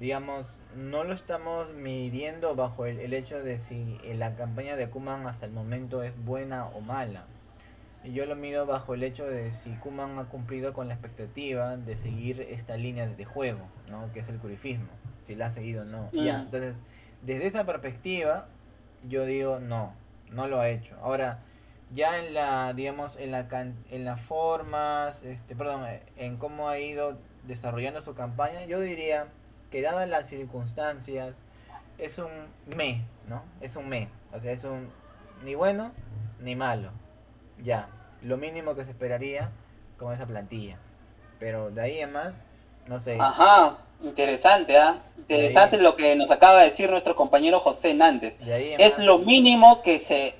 digamos, 0.00 0.58
no 0.74 1.04
lo 1.04 1.14
estamos 1.14 1.72
midiendo 1.74 2.56
bajo 2.56 2.86
el, 2.86 3.14
hecho 3.14 3.40
de 3.40 3.60
si 3.60 4.00
la 4.16 4.34
campaña 4.34 4.74
de 4.74 4.90
Kuman 4.90 5.28
hasta 5.28 5.46
el 5.46 5.52
momento 5.52 6.02
es 6.02 6.12
buena 6.24 6.66
o 6.66 6.80
mala. 6.80 7.26
Yo 8.02 8.26
lo 8.26 8.34
mido 8.34 8.66
bajo 8.66 8.94
el 8.94 9.04
hecho 9.04 9.26
de 9.26 9.52
si 9.52 9.70
Kuman 9.76 10.18
ha 10.18 10.24
cumplido 10.24 10.72
con 10.72 10.88
la 10.88 10.94
expectativa 10.94 11.76
de 11.76 11.94
seguir 11.94 12.40
esta 12.40 12.76
línea 12.76 13.06
de 13.06 13.24
juego, 13.24 13.68
¿no? 13.88 14.12
Que 14.12 14.18
es 14.18 14.28
el 14.28 14.38
curifismo, 14.38 14.88
si 15.22 15.36
la 15.36 15.46
ha 15.46 15.50
seguido 15.52 15.82
o 15.82 15.84
no. 15.84 16.10
Ya, 16.10 16.38
mm. 16.38 16.42
entonces, 16.46 16.74
desde 17.22 17.46
esa 17.46 17.64
perspectiva, 17.64 18.48
yo 19.04 19.24
digo 19.24 19.58
no, 19.58 19.94
no 20.30 20.46
lo 20.46 20.60
ha 20.60 20.68
hecho. 20.68 20.96
Ahora, 21.02 21.40
ya 21.94 22.18
en 22.18 22.34
la, 22.34 22.72
digamos, 22.72 23.16
en 23.16 23.30
la 23.30 23.46
en 23.90 24.04
las 24.04 24.20
formas, 24.20 25.22
este, 25.22 25.54
perdón, 25.54 25.86
en 26.16 26.36
cómo 26.36 26.68
ha 26.68 26.78
ido 26.78 27.18
desarrollando 27.44 28.02
su 28.02 28.14
campaña, 28.14 28.64
yo 28.64 28.80
diría 28.80 29.28
que 29.70 29.82
dadas 29.82 30.08
las 30.08 30.28
circunstancias, 30.28 31.44
es 31.98 32.18
un 32.18 32.30
me, 32.66 33.04
¿no? 33.28 33.42
Es 33.60 33.76
un 33.76 33.88
me, 33.88 34.08
o 34.32 34.40
sea, 34.40 34.52
es 34.52 34.64
un 34.64 34.90
ni 35.44 35.54
bueno 35.54 35.92
ni 36.40 36.56
malo. 36.56 36.90
Ya, 37.62 37.88
lo 38.22 38.36
mínimo 38.36 38.74
que 38.74 38.84
se 38.84 38.90
esperaría 38.90 39.50
con 39.98 40.12
esa 40.12 40.26
plantilla. 40.26 40.78
Pero 41.38 41.70
de 41.70 41.80
ahí 41.80 41.98
en 42.00 42.12
más, 42.12 42.34
no 42.86 42.98
sé. 42.98 43.18
Ajá. 43.20 43.78
Interesante, 44.02 44.76
¿ah? 44.76 45.02
Interesante 45.16 45.78
lo 45.78 45.96
que 45.96 46.14
nos 46.14 46.30
acaba 46.30 46.60
de 46.60 46.66
decir 46.66 46.90
nuestro 46.90 47.16
compañero 47.16 47.60
José 47.60 47.94
Nández. 47.94 48.38
Es 48.46 48.98
lo 48.98 49.18
mínimo 49.18 49.82
que 49.82 49.98
se, 49.98 50.34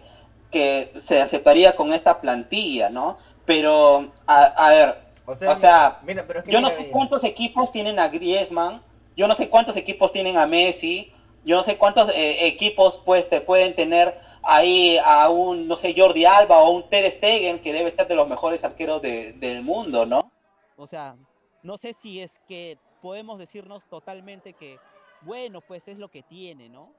que 0.50 0.92
se 0.96 1.20
aceptaría 1.20 1.74
con 1.74 1.92
esta 1.92 2.20
plantilla, 2.20 2.90
¿no? 2.90 3.18
Pero, 3.44 4.12
a, 4.26 4.70
ver, 4.70 4.98
o 5.26 5.34
sea, 5.34 6.00
yo 6.46 6.60
no 6.60 6.70
sé 6.70 6.88
cuántos 6.90 7.24
equipos 7.24 7.72
tienen 7.72 7.98
a 7.98 8.08
Griezmann, 8.08 8.82
yo 9.16 9.26
no 9.26 9.34
sé 9.34 9.48
cuántos 9.48 9.76
equipos 9.76 10.12
tienen 10.12 10.36
a 10.36 10.46
Messi, 10.46 11.12
yo 11.44 11.56
no 11.56 11.62
sé 11.62 11.78
cuántos 11.78 12.10
eh, 12.10 12.46
equipos 12.46 13.00
pues 13.04 13.28
te 13.28 13.40
pueden 13.40 13.74
tener 13.74 14.18
ahí 14.42 14.98
a 15.04 15.28
un, 15.30 15.66
no 15.66 15.76
sé, 15.76 15.94
Jordi 15.96 16.24
Alba 16.24 16.58
o 16.58 16.70
un 16.70 16.88
Ter 16.88 17.10
Stegen, 17.10 17.60
que 17.60 17.72
debe 17.72 17.88
estar 17.88 18.06
de 18.06 18.14
los 18.14 18.28
mejores 18.28 18.62
arqueros 18.64 19.02
del 19.02 19.62
mundo, 19.62 20.06
¿no? 20.06 20.30
O 20.76 20.86
sea, 20.86 21.16
no 21.62 21.76
sé 21.76 21.92
si 21.92 22.20
es 22.20 22.40
que 22.46 22.78
podemos 23.06 23.38
decirnos 23.38 23.84
totalmente 23.84 24.52
que, 24.54 24.80
bueno, 25.20 25.60
pues 25.60 25.86
es 25.86 25.96
lo 25.96 26.08
que 26.08 26.24
tiene, 26.24 26.68
¿no? 26.68 26.92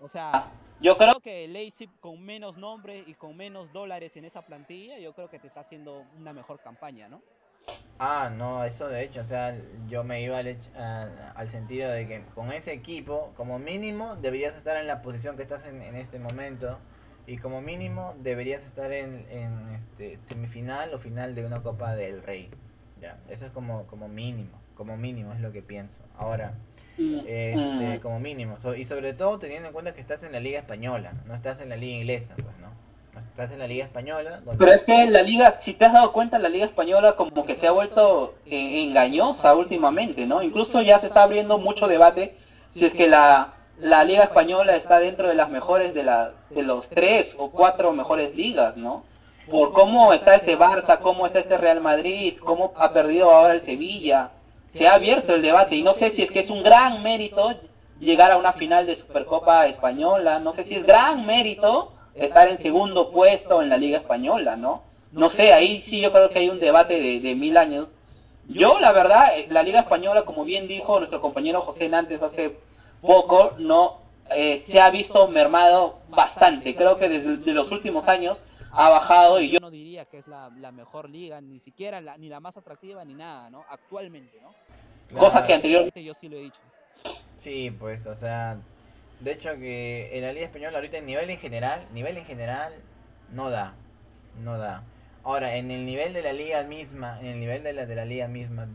O 0.00 0.08
sea, 0.08 0.50
yo 0.80 0.98
creo 0.98 1.20
que 1.20 1.46
Leipzig 1.46 1.88
con 2.00 2.20
menos 2.20 2.58
nombre 2.58 3.04
y 3.06 3.14
con 3.14 3.36
menos 3.36 3.72
dólares 3.72 4.16
en 4.16 4.24
esa 4.24 4.44
plantilla, 4.44 4.98
yo 4.98 5.12
creo 5.12 5.30
que 5.30 5.38
te 5.38 5.46
está 5.46 5.60
haciendo 5.60 6.04
una 6.18 6.32
mejor 6.32 6.58
campaña, 6.58 7.08
¿no? 7.08 7.22
Ah, 8.00 8.28
no, 8.28 8.64
eso 8.64 8.88
de 8.88 9.04
hecho, 9.04 9.20
o 9.20 9.24
sea, 9.24 9.56
yo 9.86 10.02
me 10.02 10.20
iba 10.20 10.38
al, 10.38 10.58
al, 11.36 11.48
sentido 11.48 11.92
de 11.92 12.08
que 12.08 12.24
con 12.34 12.50
ese 12.50 12.72
equipo, 12.72 13.32
como 13.36 13.60
mínimo, 13.60 14.16
deberías 14.16 14.56
estar 14.56 14.76
en 14.76 14.88
la 14.88 15.00
posición 15.00 15.36
que 15.36 15.44
estás 15.44 15.64
en, 15.66 15.80
en 15.80 15.94
este 15.94 16.18
momento 16.18 16.80
y 17.24 17.38
como 17.38 17.60
mínimo 17.60 18.16
deberías 18.18 18.64
estar 18.64 18.90
en, 18.90 19.28
en 19.30 19.68
este 19.76 20.18
semifinal 20.26 20.92
o 20.92 20.98
final 20.98 21.36
de 21.36 21.46
una 21.46 21.62
Copa 21.62 21.94
del 21.94 22.20
Rey. 22.20 22.50
Ya, 23.00 23.20
eso 23.28 23.46
es 23.46 23.52
como, 23.52 23.86
como 23.86 24.08
mínimo 24.08 24.61
como 24.74 24.96
mínimo 24.96 25.32
es 25.32 25.40
lo 25.40 25.52
que 25.52 25.62
pienso. 25.62 26.00
Ahora, 26.16 26.54
mm, 26.98 27.18
este, 27.26 27.98
mm. 27.98 28.00
como 28.00 28.20
mínimo. 28.20 28.56
y 28.76 28.84
sobre 28.84 29.14
todo 29.14 29.38
teniendo 29.38 29.68
en 29.68 29.72
cuenta 29.72 29.94
que 29.94 30.00
estás 30.00 30.22
en 30.22 30.32
la 30.32 30.40
liga 30.40 30.58
española, 30.58 31.12
no 31.26 31.34
estás 31.34 31.60
en 31.60 31.68
la 31.68 31.76
liga 31.76 31.96
inglesa, 31.96 32.34
pues, 32.34 32.56
¿no? 32.58 32.72
Estás 33.20 33.52
en 33.52 33.58
la 33.58 33.66
liga 33.66 33.84
española. 33.84 34.40
Pero 34.58 34.72
es 34.72 34.82
que 34.82 35.06
la 35.06 35.22
liga, 35.22 35.56
si 35.60 35.74
te 35.74 35.84
has 35.84 35.92
dado 35.92 36.12
cuenta, 36.12 36.38
la 36.38 36.48
liga 36.48 36.66
española 36.66 37.16
como 37.16 37.46
que 37.46 37.56
se 37.56 37.66
ha 37.66 37.70
vuelto 37.70 38.34
eh, 38.46 38.82
engañosa 38.82 39.54
últimamente, 39.54 40.26
¿no? 40.26 40.42
Incluso 40.42 40.82
ya 40.82 40.98
se 40.98 41.06
está 41.06 41.22
abriendo 41.22 41.58
mucho 41.58 41.88
debate 41.88 42.36
si 42.68 42.86
es 42.86 42.94
que 42.94 43.08
la, 43.08 43.54
la 43.78 44.04
liga 44.04 44.24
española 44.24 44.76
está 44.76 44.98
dentro 44.98 45.28
de 45.28 45.34
las 45.34 45.50
mejores 45.50 45.94
de, 45.94 46.04
la, 46.04 46.32
de 46.50 46.62
los 46.62 46.88
tres 46.88 47.36
o 47.38 47.50
cuatro 47.50 47.92
mejores 47.92 48.34
ligas, 48.34 48.76
¿no? 48.76 49.04
por 49.50 49.72
cómo 49.72 50.12
está 50.12 50.34
este 50.34 50.56
Barça, 50.56 50.98
cómo 51.00 51.26
está 51.26 51.40
este 51.40 51.58
Real 51.58 51.80
Madrid, 51.80 52.38
cómo 52.38 52.72
ha 52.76 52.92
perdido 52.92 53.30
ahora 53.30 53.54
el 53.54 53.60
Sevilla. 53.60 54.30
Se 54.72 54.88
ha 54.88 54.94
abierto 54.94 55.34
el 55.34 55.42
debate 55.42 55.76
y 55.76 55.82
no 55.82 55.92
sé 55.92 56.08
si 56.08 56.22
es 56.22 56.30
que 56.30 56.40
es 56.40 56.48
un 56.48 56.62
gran 56.62 57.02
mérito 57.02 57.54
llegar 58.00 58.32
a 58.32 58.38
una 58.38 58.54
final 58.54 58.86
de 58.86 58.96
Supercopa 58.96 59.66
Española, 59.66 60.38
no 60.38 60.54
sé 60.54 60.64
si 60.64 60.76
es 60.76 60.86
gran 60.86 61.26
mérito 61.26 61.92
estar 62.14 62.48
en 62.48 62.56
segundo 62.56 63.10
puesto 63.10 63.60
en 63.60 63.68
la 63.68 63.76
Liga 63.76 63.98
Española, 63.98 64.56
¿no? 64.56 64.82
No 65.12 65.28
sé, 65.28 65.52
ahí 65.52 65.78
sí 65.82 66.00
yo 66.00 66.10
creo 66.10 66.30
que 66.30 66.38
hay 66.38 66.48
un 66.48 66.58
debate 66.58 67.20
de, 67.20 67.34
mil 67.34 67.58
años. 67.58 67.90
Yo, 68.48 68.80
la 68.80 68.92
verdad, 68.92 69.36
eh, 69.36 69.46
la 69.50 69.62
Liga 69.62 69.80
Española, 69.80 70.24
como 70.24 70.44
bien 70.44 70.66
dijo 70.66 70.98
nuestro 70.98 71.20
compañero 71.20 71.60
José 71.60 71.90
Nantes 71.90 72.22
hace 72.22 72.56
poco, 73.02 73.52
no 73.58 73.98
eh, 74.34 74.62
se 74.66 74.80
ha 74.80 74.88
visto 74.88 75.28
mermado 75.28 75.98
bastante. 76.08 76.74
Creo 76.74 76.96
que 76.96 77.10
desde 77.10 77.52
los 77.52 77.70
últimos 77.72 78.08
años 78.08 78.42
ha 78.72 78.88
bajado 78.88 79.40
y 79.40 79.50
yo 79.50 79.60
no 79.60 79.70
diría 79.70 80.06
que 80.06 80.18
es 80.18 80.26
la, 80.26 80.50
mejor 80.72 81.08
liga, 81.08 81.40
ni 81.40 81.60
siquiera 81.60 82.00
la, 82.00 82.16
ni 82.16 82.28
la 82.28 82.40
más 82.40 82.56
atractiva 82.56 83.04
ni 83.04 83.14
nada, 83.14 83.50
¿no? 83.50 83.64
Actualmente, 83.68 84.40
¿no? 84.40 84.52
Cosa 85.18 85.46
que 85.46 85.52
anteriormente 85.52 86.02
yo 86.02 86.14
sí 86.14 86.28
lo 86.28 86.36
he 86.36 86.44
dicho. 86.44 86.60
Sí, 87.36 87.70
pues, 87.70 88.06
o 88.06 88.14
sea, 88.14 88.56
de 89.20 89.32
hecho 89.32 89.54
que 89.56 90.16
en 90.16 90.22
la 90.22 90.32
Liga 90.32 90.46
Española 90.46 90.78
ahorita 90.78 90.96
en 90.96 91.06
nivel 91.06 91.28
en 91.28 91.38
general, 91.38 91.86
nivel 91.92 92.16
en 92.16 92.24
general 92.24 92.72
no 93.30 93.50
da, 93.50 93.74
no 94.42 94.56
da. 94.56 94.84
Ahora, 95.22 95.56
en 95.56 95.70
el 95.70 95.84
nivel 95.84 96.14
de 96.14 96.22
la 96.22 96.32
liga 96.32 96.62
misma, 96.64 97.20
en 97.20 97.26
el 97.26 97.40
nivel 97.40 97.62
de 97.62 97.74
la, 97.74 97.86
de 97.86 97.94
la 97.94 98.04
liga 98.04 98.26
misma, 98.26 98.68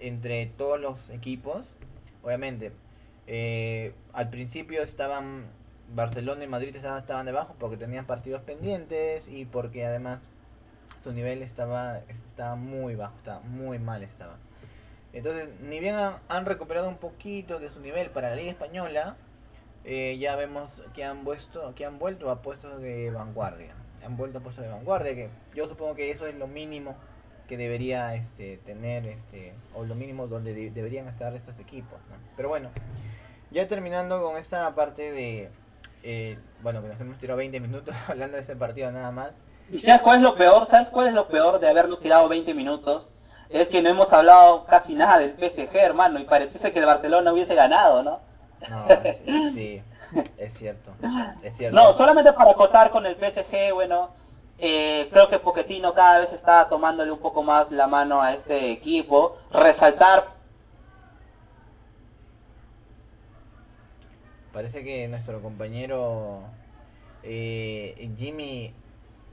entre 0.00 0.46
todos 0.46 0.80
los 0.80 1.10
equipos, 1.10 1.76
obviamente, 2.22 2.72
eh, 3.26 3.94
al 4.12 4.28
principio 4.30 4.82
estaban 4.82 5.46
Barcelona 5.94 6.44
y 6.44 6.48
Madrid 6.48 6.74
estaban, 6.74 7.26
debajo 7.26 7.54
porque 7.58 7.76
tenían 7.76 8.06
partidos 8.06 8.42
pendientes 8.42 9.28
y 9.28 9.44
porque 9.44 9.84
además 9.84 10.20
su 11.02 11.12
nivel 11.12 11.42
estaba, 11.42 11.98
estaba 12.08 12.54
muy 12.56 12.94
bajo, 12.94 13.16
estaba 13.16 13.40
muy 13.40 13.78
mal 13.78 14.02
estaba. 14.02 14.36
Entonces, 15.12 15.48
ni 15.60 15.80
bien 15.80 15.94
han, 16.28 16.46
recuperado 16.46 16.88
un 16.88 16.96
poquito 16.96 17.58
de 17.58 17.68
su 17.68 17.80
nivel 17.80 18.10
para 18.10 18.30
la 18.30 18.36
Liga 18.36 18.50
Española, 18.50 19.16
eh, 19.84 20.16
ya 20.18 20.36
vemos 20.36 20.82
que 20.94 21.04
han, 21.04 21.24
vuelto, 21.24 21.74
que 21.74 21.84
han 21.84 21.98
vuelto 21.98 22.30
a 22.30 22.40
puestos 22.40 22.80
de 22.80 23.10
vanguardia. 23.10 23.74
Han 24.04 24.16
vuelto 24.16 24.38
a 24.38 24.40
puestos 24.40 24.64
de 24.64 24.70
vanguardia, 24.70 25.14
que 25.14 25.28
yo 25.54 25.68
supongo 25.68 25.94
que 25.94 26.10
eso 26.10 26.26
es 26.26 26.34
lo 26.34 26.46
mínimo 26.46 26.96
que 27.46 27.56
debería 27.58 28.14
este, 28.14 28.56
tener, 28.58 29.06
este, 29.06 29.52
o 29.74 29.84
lo 29.84 29.94
mínimo 29.94 30.28
donde 30.28 30.70
deberían 30.70 31.08
estar 31.08 31.34
estos 31.34 31.58
equipos. 31.58 31.98
Pero 32.36 32.48
bueno, 32.48 32.70
ya 33.50 33.68
terminando 33.68 34.22
con 34.22 34.38
esta 34.38 34.74
parte 34.74 35.12
de, 35.12 35.50
eh, 36.02 36.38
bueno, 36.62 36.82
que 36.82 36.88
nos 36.88 37.00
hemos 37.00 37.18
tirado 37.18 37.38
20 37.38 37.60
minutos 37.60 37.94
hablando 38.08 38.36
de 38.36 38.42
ese 38.42 38.56
partido 38.56 38.90
nada 38.90 39.10
más. 39.10 39.46
¿Y 39.70 39.78
sabes 39.78 40.02
cuál 40.02 40.16
es 40.18 40.22
lo 40.22 40.34
peor? 40.34 40.66
¿Sabes 40.66 40.88
cuál 40.88 41.08
es 41.08 41.14
lo 41.14 41.28
peor 41.28 41.60
de 41.60 41.68
habernos 41.68 42.00
tirado 42.00 42.28
20 42.28 42.54
minutos? 42.54 43.12
Es 43.48 43.68
que 43.68 43.82
no 43.82 43.90
hemos 43.90 44.12
hablado 44.12 44.64
casi 44.64 44.94
nada 44.94 45.18
del 45.18 45.32
PSG, 45.32 45.76
hermano, 45.76 46.18
y 46.18 46.24
pareciese 46.24 46.72
que 46.72 46.78
el 46.78 46.86
Barcelona 46.86 47.32
hubiese 47.32 47.54
ganado, 47.54 48.02
¿no? 48.02 48.20
No, 48.68 48.86
sí, 49.52 49.82
es 50.38 50.54
cierto, 50.54 50.92
es 51.42 51.56
cierto. 51.56 51.76
No, 51.76 51.92
solamente 51.92 52.32
para 52.32 52.52
acotar 52.52 52.90
con 52.90 53.04
el 53.06 53.16
PSG, 53.16 53.74
bueno, 53.74 54.10
eh, 54.58 55.08
creo 55.10 55.28
que 55.28 55.38
Poquetino 55.38 55.92
cada 55.92 56.20
vez 56.20 56.32
está 56.32 56.68
tomándole 56.68 57.10
un 57.10 57.18
poco 57.18 57.42
más 57.42 57.70
la 57.70 57.86
mano 57.88 58.22
a 58.22 58.32
este 58.32 58.70
equipo. 58.70 59.36
Resaltar 59.50 60.28
Parece 64.52 64.84
que 64.84 65.08
nuestro 65.08 65.40
compañero 65.40 66.42
eh, 67.22 68.10
Jimmy 68.18 68.74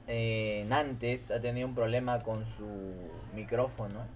eh, 0.08 0.64
Nantes 0.66 1.30
ha 1.30 1.42
tenido 1.42 1.68
un 1.68 1.74
problema 1.74 2.22
con 2.22 2.46
su 2.46 2.66
micrófono. 3.34 4.06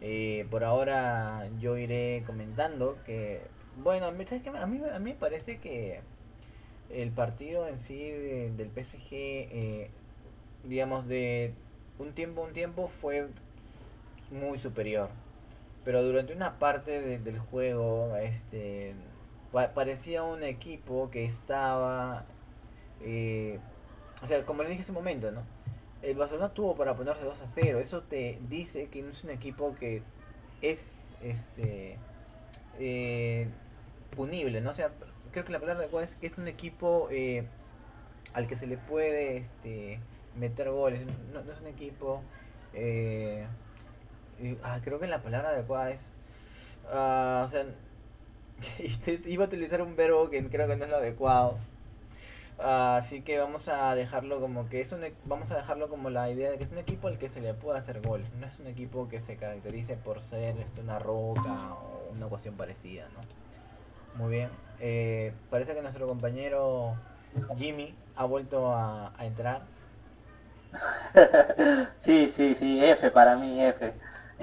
Eh, 0.00 0.46
por 0.50 0.64
ahora 0.64 1.46
yo 1.58 1.76
iré 1.76 2.22
comentando 2.26 2.96
que, 3.04 3.42
bueno, 3.82 4.06
a 4.06 4.12
mí, 4.12 4.24
a 4.90 4.98
me 4.98 5.12
parece 5.12 5.58
que 5.58 6.00
el 6.88 7.10
partido 7.10 7.68
en 7.68 7.78
sí 7.78 8.10
del 8.10 8.70
PSG, 8.70 9.90
digamos, 10.64 11.06
de 11.06 11.52
un 11.98 12.14
tiempo 12.14 12.42
a 12.42 12.46
un 12.46 12.54
tiempo 12.54 12.88
fue 12.88 13.28
muy 14.30 14.58
superior. 14.58 15.10
Pero 15.84 16.02
durante 16.02 16.32
una 16.32 16.58
parte 16.58 17.18
del 17.18 17.38
juego, 17.38 18.16
este 18.16 18.94
parecía 19.52 20.22
un 20.22 20.42
equipo 20.42 21.10
que 21.10 21.24
estaba, 21.24 22.24
eh, 23.02 23.58
o 24.22 24.26
sea, 24.26 24.44
como 24.44 24.62
le 24.62 24.70
dije 24.70 24.82
hace 24.82 24.92
un 24.92 24.98
momento, 24.98 25.30
¿no? 25.32 25.42
El 26.02 26.16
Barcelona 26.16 26.54
tuvo 26.54 26.76
para 26.76 26.94
ponerse 26.94 27.24
2 27.24 27.40
a 27.40 27.46
0. 27.46 27.80
Eso 27.80 28.02
te 28.02 28.38
dice 28.48 28.88
que 28.88 29.02
no 29.02 29.10
es 29.10 29.24
un 29.24 29.30
equipo 29.30 29.74
que 29.78 30.02
es 30.62 31.14
este 31.22 31.98
eh, 32.78 33.48
punible, 34.16 34.60
¿no? 34.60 34.70
O 34.70 34.74
sea, 34.74 34.92
creo 35.32 35.44
que 35.44 35.52
la 35.52 35.58
palabra 35.60 35.80
adecuada 35.82 36.06
es 36.06 36.14
que 36.14 36.26
es 36.26 36.38
un 36.38 36.48
equipo 36.48 37.08
eh, 37.10 37.44
al 38.32 38.46
que 38.46 38.56
se 38.56 38.66
le 38.66 38.78
puede 38.78 39.36
este, 39.38 40.00
meter 40.36 40.70
goles. 40.70 41.06
No, 41.32 41.40
es 41.40 41.60
un 41.60 41.66
equipo. 41.66 42.22
ah, 44.62 44.80
creo 44.82 44.98
que 45.00 45.06
la 45.06 45.22
palabra 45.22 45.50
adecuada 45.50 45.90
es. 45.90 46.12
Ah, 46.90 47.44
o 47.46 47.50
sea, 47.50 47.66
iba 49.26 49.44
a 49.44 49.46
utilizar 49.46 49.82
un 49.82 49.96
verbo 49.96 50.30
que 50.30 50.46
creo 50.48 50.68
que 50.68 50.76
no 50.76 50.84
es 50.84 50.90
lo 50.90 50.96
adecuado. 50.96 51.58
así 52.58 53.22
que 53.22 53.38
vamos 53.38 53.68
a 53.68 53.94
dejarlo 53.94 54.40
como 54.40 54.68
que 54.68 54.80
es 54.80 54.92
un, 54.92 55.04
e, 55.04 55.14
vamos 55.24 55.50
a 55.50 55.56
dejarlo 55.56 55.88
como 55.88 56.10
la 56.10 56.30
idea 56.30 56.50
de 56.50 56.58
que 56.58 56.64
es 56.64 56.72
un 56.72 56.78
equipo 56.78 57.08
al 57.08 57.18
que 57.18 57.28
se 57.28 57.40
le 57.40 57.54
puede 57.54 57.78
hacer 57.78 58.00
gol. 58.00 58.24
No 58.38 58.46
es 58.46 58.58
un 58.58 58.66
equipo 58.66 59.08
que 59.08 59.20
se 59.20 59.36
caracterice 59.36 59.96
por 59.96 60.22
ser 60.22 60.58
este, 60.58 60.80
una 60.80 60.98
roca 60.98 61.74
o 61.74 62.12
una 62.12 62.26
ecuación 62.26 62.54
parecida, 62.54 63.06
¿no? 63.14 64.20
Muy 64.22 64.30
bien. 64.30 64.50
Eh, 64.80 65.32
parece 65.50 65.74
que 65.74 65.82
nuestro 65.82 66.06
compañero 66.06 66.96
Jimmy 67.56 67.94
ha 68.16 68.24
vuelto 68.24 68.72
a, 68.72 69.12
a 69.16 69.26
entrar. 69.26 69.62
sí, 71.96 72.28
sí, 72.34 72.54
sí, 72.54 72.84
F 72.84 73.10
para 73.10 73.36
mí, 73.36 73.62
F. 73.62 73.92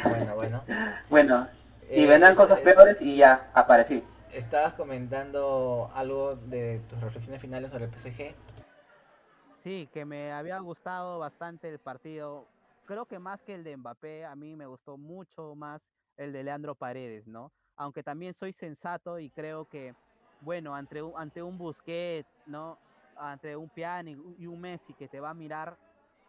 Bueno, 0.03 0.35
bueno. 0.35 0.63
bueno, 1.09 1.47
y 1.89 2.05
vendrán 2.05 2.35
cosas 2.35 2.59
peores 2.59 3.01
y 3.01 3.17
ya 3.17 3.49
aparecí. 3.53 4.03
Estabas 4.31 4.73
comentando 4.73 5.89
algo 5.95 6.35
de 6.35 6.79
tus 6.89 6.99
reflexiones 6.99 7.41
finales 7.41 7.71
sobre 7.71 7.85
el 7.85 7.91
PSG. 7.91 8.35
Sí, 9.49 9.89
que 9.91 10.05
me 10.05 10.31
había 10.31 10.59
gustado 10.59 11.19
bastante 11.19 11.69
el 11.69 11.79
partido. 11.79 12.45
Creo 12.85 13.05
que 13.05 13.19
más 13.19 13.41
que 13.41 13.55
el 13.55 13.63
de 13.63 13.75
Mbappé, 13.77 14.25
a 14.25 14.35
mí 14.35 14.55
me 14.55 14.65
gustó 14.65 14.97
mucho 14.97 15.55
más 15.55 15.91
el 16.17 16.31
de 16.33 16.43
Leandro 16.43 16.75
Paredes, 16.75 17.27
¿no? 17.27 17.51
Aunque 17.75 18.03
también 18.03 18.33
soy 18.33 18.53
sensato 18.53 19.19
y 19.19 19.29
creo 19.29 19.65
que, 19.65 19.93
bueno, 20.41 20.75
ante 20.75 21.01
un, 21.01 21.13
ante 21.15 21.41
un 21.41 21.57
Busquets, 21.57 22.29
¿no? 22.45 22.77
Ante 23.15 23.55
un 23.55 23.69
Piani 23.69 24.17
y 24.37 24.47
un 24.47 24.59
Messi 24.59 24.93
que 24.93 25.07
te 25.07 25.19
va 25.19 25.31
a 25.31 25.33
mirar 25.33 25.77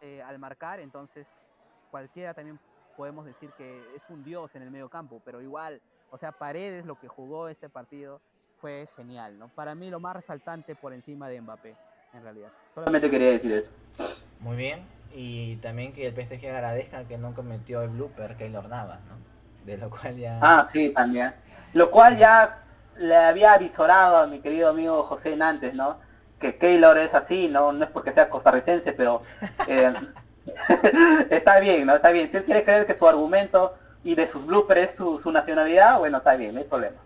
eh, 0.01 0.21
al 0.21 0.39
marcar, 0.39 0.79
entonces 0.79 1.47
cualquiera 1.91 2.33
también 2.33 2.59
podemos 2.99 3.25
decir 3.25 3.49
que 3.57 3.81
es 3.95 4.09
un 4.09 4.25
dios 4.25 4.53
en 4.55 4.61
el 4.61 4.71
medio 4.71 4.89
campo, 4.89 5.21
pero 5.23 5.41
igual, 5.41 5.79
o 6.11 6.17
sea, 6.17 6.33
Paredes 6.33 6.85
lo 6.85 6.99
que 6.99 7.07
jugó 7.07 7.47
este 7.47 7.69
partido 7.69 8.19
fue 8.59 8.89
genial, 8.97 9.39
¿no? 9.39 9.47
Para 9.47 9.73
mí 9.73 9.89
lo 9.89 10.01
más 10.01 10.17
resaltante 10.17 10.75
por 10.75 10.91
encima 10.91 11.29
de 11.29 11.39
Mbappé, 11.39 11.77
en 12.13 12.23
realidad. 12.23 12.49
Solamente 12.75 13.09
quería 13.09 13.29
decir 13.29 13.53
eso. 13.53 13.71
Muy 14.41 14.57
bien, 14.57 14.85
y 15.13 15.55
también 15.57 15.93
que 15.93 16.07
el 16.07 16.13
PSG 16.13 16.45
agradezca 16.47 17.05
que 17.05 17.17
no 17.17 17.33
cometió 17.33 17.83
el 17.83 17.89
blooper 17.91 18.35
que 18.35 18.47
él 18.47 18.51
Navas, 18.51 18.99
¿no? 19.05 19.15
De 19.65 19.77
lo 19.77 19.89
cual 19.89 20.17
ya... 20.17 20.37
Ah, 20.41 20.67
sí, 20.69 20.89
también. 20.89 21.33
Lo 21.71 21.91
cual 21.91 22.17
ya 22.17 22.63
le 22.97 23.15
había 23.15 23.53
avisorado 23.53 24.17
a 24.17 24.27
mi 24.27 24.41
querido 24.41 24.67
amigo 24.67 25.03
José 25.03 25.37
Nantes, 25.37 25.73
¿no? 25.73 25.99
Que 26.37 26.57
Keylor 26.57 26.97
es 26.97 27.13
así, 27.13 27.47
no, 27.47 27.71
no 27.71 27.85
es 27.85 27.91
porque 27.91 28.11
sea 28.11 28.29
costarricense, 28.29 28.91
pero 28.91 29.21
eh, 29.67 29.93
está 31.29 31.59
bien, 31.59 31.85
¿no? 31.85 31.95
Está 31.95 32.11
bien. 32.11 32.27
Si 32.29 32.37
él 32.37 32.43
quiere 32.43 32.63
creer 32.63 32.85
que 32.85 32.93
su 32.93 33.07
argumento 33.07 33.75
y 34.03 34.15
de 34.15 34.27
sus 34.27 34.45
bloopers 34.45 34.91
es 34.91 34.95
su, 34.95 35.31
nacionalidad, 35.31 35.99
bueno, 35.99 36.19
está 36.19 36.35
bien, 36.35 36.53
no 36.53 36.61
hay 36.61 36.65
problema. 36.65 36.97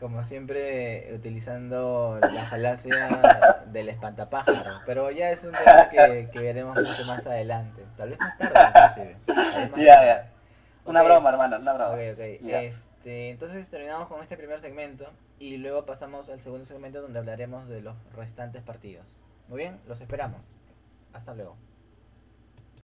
Como, 0.00 0.24
siempre, 0.24 1.12
utilizando 1.14 2.18
la 2.20 2.44
falacia 2.46 3.62
del 3.66 3.88
espantapájaro. 3.88 4.80
Pero 4.84 5.10
ya 5.12 5.30
es 5.30 5.44
un 5.44 5.52
tema 5.52 5.88
que, 5.88 6.28
veremos 6.34 6.76
mucho 6.76 7.04
más 7.06 7.24
adelante. 7.26 7.84
Tal 7.96 8.10
vez 8.10 8.18
más 8.18 8.36
tarde, 8.38 9.16
inclusive. 9.26 9.84
ya, 9.84 10.04
ya. 10.04 10.30
Una 10.84 11.02
broma, 11.02 11.30
hermano, 11.30 11.58
una 11.58 11.72
broma. 11.72 11.92
Ok. 11.94 12.18
Este, 12.18 13.30
entonces 13.30 13.68
terminamos 13.68 14.08
con 14.08 14.20
este 14.20 14.36
primer 14.36 14.60
segmento 14.60 15.06
y 15.38 15.56
luego 15.56 15.84
pasamos 15.84 16.28
al 16.30 16.40
segundo 16.40 16.64
segmento 16.66 17.02
donde 17.02 17.18
hablaremos 17.18 17.68
de 17.68 17.80
los 17.80 17.96
restantes 18.16 18.62
partidos. 18.62 19.18
Muy 19.48 19.58
bien, 19.58 19.80
los 19.88 20.00
esperamos. 20.00 20.56
Hasta 21.12 21.34
luego. 21.34 21.56